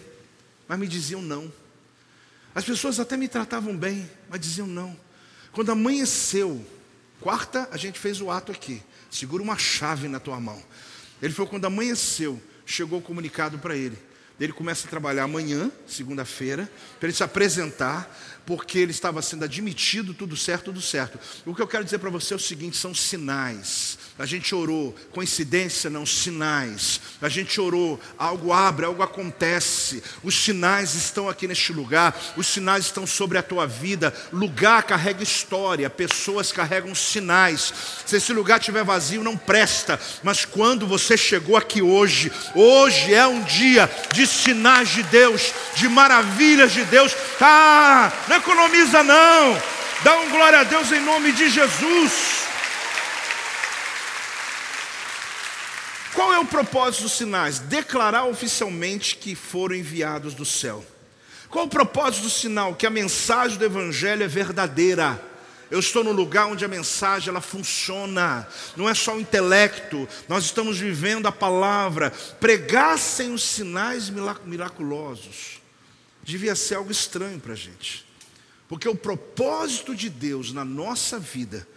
[0.68, 1.52] mas me diziam não.
[2.54, 4.95] As pessoas até me tratavam bem, mas diziam não.
[5.52, 6.64] Quando amanheceu,
[7.20, 8.84] quarta, a gente fez o ato aqui.
[9.10, 10.62] Segura uma chave na tua mão.
[11.20, 14.09] Ele falou: quando amanheceu, chegou o comunicado para ele
[14.40, 16.70] ele começa a trabalhar amanhã, segunda-feira,
[17.00, 18.18] para ele se apresentar,
[18.50, 21.20] porque ele estava sendo admitido, tudo certo, tudo certo.
[21.45, 24.00] O que eu quero dizer para você é o seguinte: são sinais.
[24.18, 27.00] A gente orou, coincidência não, sinais.
[27.22, 30.02] A gente orou, algo abre, algo acontece.
[30.24, 34.12] Os sinais estão aqui neste lugar, os sinais estão sobre a tua vida.
[34.34, 37.72] Lugar carrega história, pessoas carregam sinais.
[38.04, 40.00] Se esse lugar estiver vazio, não presta.
[40.24, 45.88] Mas quando você chegou aqui hoje, hoje é um dia de sinais de Deus, de
[45.88, 47.16] maravilhas de Deus.
[47.39, 49.62] Ah, não economiza não.
[50.04, 52.40] Dá um glória a Deus em nome de Jesus.
[56.14, 57.60] Qual é o propósito dos sinais?
[57.60, 60.84] Declarar oficialmente que foram enviados do céu.
[61.50, 62.76] Qual o propósito do sinal?
[62.76, 65.20] Que a mensagem do Evangelho é verdadeira.
[65.72, 70.46] Eu estou no lugar onde a mensagem ela funciona, não é só o intelecto, nós
[70.46, 72.12] estamos vivendo a palavra.
[72.40, 74.12] Pregassem os sinais
[74.46, 75.62] miraculosos,
[76.24, 78.04] devia ser algo estranho para a gente,
[78.70, 81.67] porque o propósito de Deus na nossa vida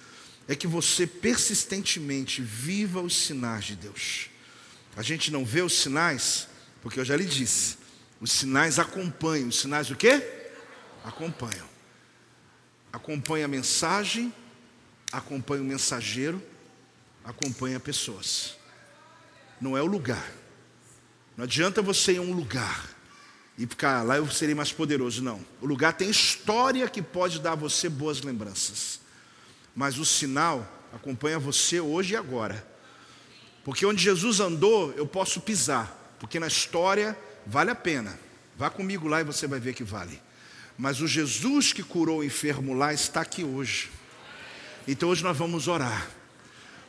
[0.46, 4.28] é que você persistentemente viva os sinais de Deus.
[4.94, 6.46] A gente não vê os sinais,
[6.82, 7.78] porque eu já lhe disse,
[8.20, 9.48] os sinais acompanham.
[9.48, 10.22] Os sinais o quê?
[11.02, 11.66] Acompanham.
[12.92, 14.32] Acompanha a mensagem,
[15.10, 16.42] acompanha o mensageiro,
[17.24, 18.58] acompanha pessoas.
[19.58, 20.30] Não é o lugar.
[21.38, 22.86] Não adianta você ir a um lugar
[23.58, 25.22] e ficar lá eu serei mais poderoso.
[25.22, 25.44] Não.
[25.60, 29.00] O lugar tem história que pode dar a você boas lembranças.
[29.74, 32.66] Mas o sinal acompanha você hoje e agora.
[33.64, 38.18] Porque onde Jesus andou, eu posso pisar, porque na história vale a pena.
[38.56, 40.20] Vá comigo lá e você vai ver que vale.
[40.76, 43.90] Mas o Jesus que curou o enfermo lá está aqui hoje.
[44.86, 46.10] Então hoje nós vamos orar,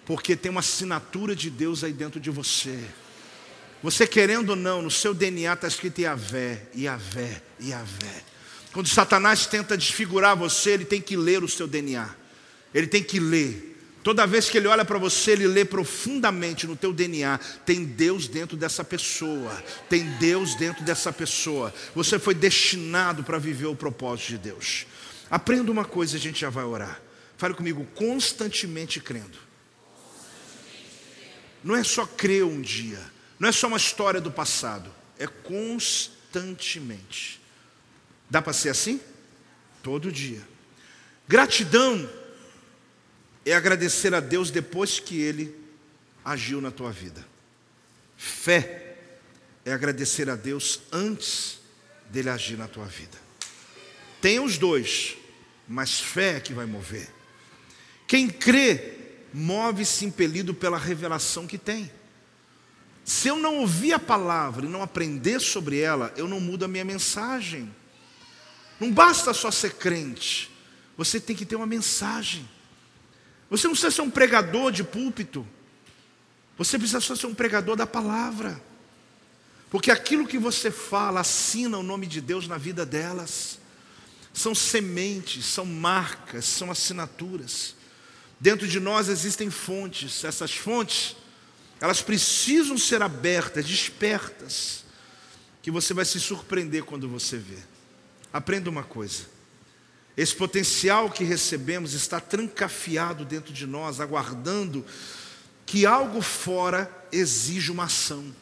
[0.05, 2.83] porque tem uma assinatura de Deus aí dentro de você.
[3.83, 8.23] Você querendo ou não, no seu DNA está escrito Iavé, Iavé, Iavé.
[8.71, 12.09] Quando Satanás tenta desfigurar você, ele tem que ler o seu DNA.
[12.73, 13.71] Ele tem que ler.
[14.01, 17.37] Toda vez que ele olha para você, ele lê profundamente no teu DNA.
[17.65, 19.61] Tem Deus dentro dessa pessoa.
[19.89, 21.73] Tem Deus dentro dessa pessoa.
[21.93, 24.85] Você foi destinado para viver o propósito de Deus.
[25.29, 27.01] Aprenda uma coisa, a gente já vai orar.
[27.37, 29.37] Fale comigo, constantemente crendo.
[31.61, 33.12] Não é só crer um dia.
[33.43, 34.89] Não é só uma história do passado.
[35.19, 37.41] É constantemente.
[38.29, 39.01] Dá para ser assim?
[39.81, 40.41] Todo dia.
[41.27, 42.09] Gratidão
[43.45, 45.53] é agradecer a Deus depois que Ele
[46.23, 47.27] agiu na tua vida.
[48.15, 48.95] Fé
[49.65, 51.59] é agradecer a Deus antes
[52.09, 53.17] dele agir na tua vida.
[54.21, 55.17] Tem os dois,
[55.67, 57.09] mas fé é que vai mover.
[58.07, 58.99] Quem crê,
[59.33, 61.91] move-se impelido pela revelação que tem.
[63.03, 66.67] Se eu não ouvir a palavra e não aprender sobre ela, eu não mudo a
[66.67, 67.73] minha mensagem.
[68.79, 70.49] Não basta só ser crente,
[70.97, 72.47] você tem que ter uma mensagem.
[73.49, 75.47] Você não precisa ser um pregador de púlpito.
[76.57, 78.61] Você precisa só ser um pregador da palavra.
[79.69, 83.59] Porque aquilo que você fala assina o nome de Deus na vida delas.
[84.33, 87.75] São sementes, são marcas, são assinaturas.
[88.39, 91.15] Dentro de nós existem fontes, essas fontes,
[91.83, 94.85] elas precisam ser abertas, despertas,
[95.61, 97.57] que você vai se surpreender quando você vê.
[98.31, 99.25] Aprenda uma coisa:
[100.15, 104.85] esse potencial que recebemos está trancafiado dentro de nós, aguardando
[105.65, 108.33] que algo fora exija uma ação.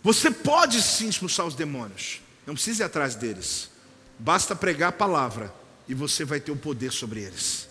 [0.00, 3.68] Você pode sim expulsar os demônios, não precisa ir atrás deles,
[4.16, 5.52] basta pregar a palavra
[5.88, 7.68] e você vai ter o poder sobre eles.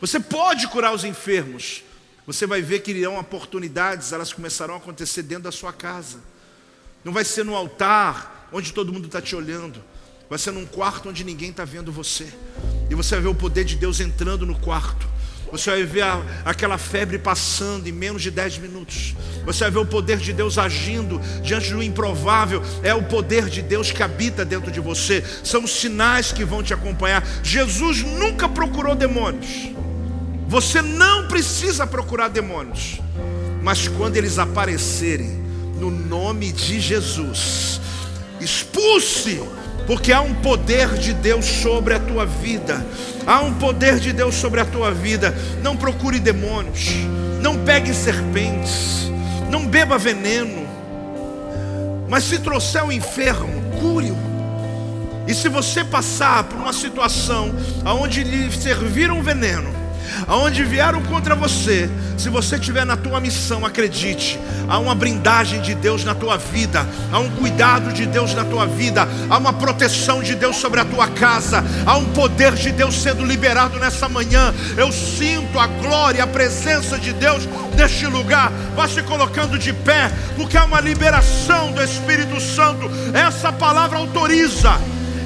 [0.00, 1.82] Você pode curar os enfermos,
[2.32, 6.18] você vai ver que irão oportunidades, elas começarão a acontecer dentro da sua casa,
[7.04, 9.82] não vai ser no altar, onde todo mundo está te olhando,
[10.28, 12.32] vai ser num quarto onde ninguém está vendo você,
[12.88, 15.08] e você vai ver o poder de Deus entrando no quarto.
[15.50, 19.16] Você vai ver a, aquela febre passando em menos de 10 minutos.
[19.44, 22.62] Você vai ver o poder de Deus agindo diante do improvável.
[22.84, 25.24] É o poder de Deus que habita dentro de você.
[25.42, 27.26] São os sinais que vão te acompanhar.
[27.42, 29.72] Jesus nunca procurou demônios.
[30.50, 33.00] Você não precisa procurar demônios.
[33.62, 35.40] Mas quando eles aparecerem,
[35.78, 37.80] no nome de Jesus,
[38.40, 39.40] expulse
[39.86, 42.84] porque há um poder de Deus sobre a tua vida.
[43.24, 45.32] Há um poder de Deus sobre a tua vida.
[45.62, 46.96] Não procure demônios,
[47.40, 49.08] não pegue serpentes,
[49.48, 50.66] não beba veneno.
[52.08, 54.18] Mas se trouxer o enfermo, cure-o.
[55.28, 59.79] E se você passar por uma situação onde lhe serviram veneno,
[60.26, 64.38] aonde vieram contra você, se você estiver na tua missão, acredite,
[64.68, 68.66] há uma brindagem de Deus na tua vida, há um cuidado de Deus na tua
[68.66, 72.94] vida, há uma proteção de Deus sobre a tua casa, há um poder de Deus
[72.94, 74.54] sendo liberado nessa manhã.
[74.76, 78.52] Eu sinto a glória, a presença de Deus neste lugar.
[78.76, 82.90] Vá se colocando de pé, porque há uma liberação do Espírito Santo.
[83.14, 84.78] Essa palavra autoriza,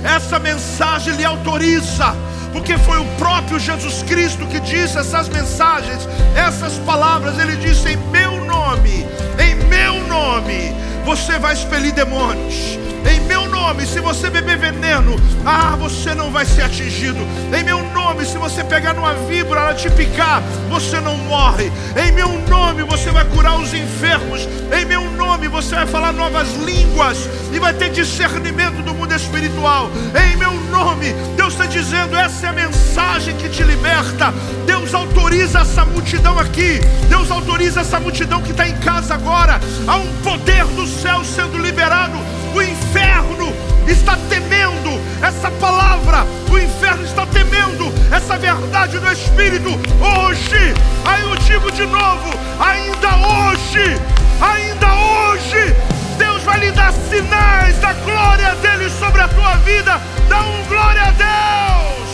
[0.05, 2.14] essa mensagem lhe autoriza
[2.55, 7.36] porque foi o próprio Jesus Cristo que disse essas mensagens, essas palavras.
[7.36, 9.05] Ele disse: Em meu nome,
[9.40, 10.72] em meu nome,
[11.05, 12.84] você vai expelir demônios.
[13.09, 17.18] Em meu nome, se você beber veneno, ah, você não vai ser atingido.
[17.57, 21.70] Em meu nome, se você pegar numa víbora, ela te picar, você não morre.
[21.96, 24.48] Em meu nome, você vai curar os enfermos.
[24.72, 29.90] Em meu nome, você vai falar novas línguas e vai ter discernimento do mundo espiritual.
[30.14, 34.32] Em meu nome, Deus está dizendo: essa é a mensagem que te liberta.
[34.66, 36.80] Deus autoriza essa multidão aqui.
[37.09, 39.61] Deus autoriza essa multidão que está em casa agora.
[39.86, 42.18] Há um poder do céu sendo liberado
[42.95, 43.53] inferno
[43.88, 49.70] está temendo essa palavra, o inferno está temendo essa verdade do Espírito.
[50.01, 50.72] Hoje,
[51.05, 52.30] aí eu digo de novo,
[52.61, 54.01] ainda hoje,
[54.40, 55.74] ainda hoje,
[56.16, 60.01] Deus vai lhe dar sinais da glória dele sobre a tua vida.
[60.28, 62.13] Dá um glória a Deus.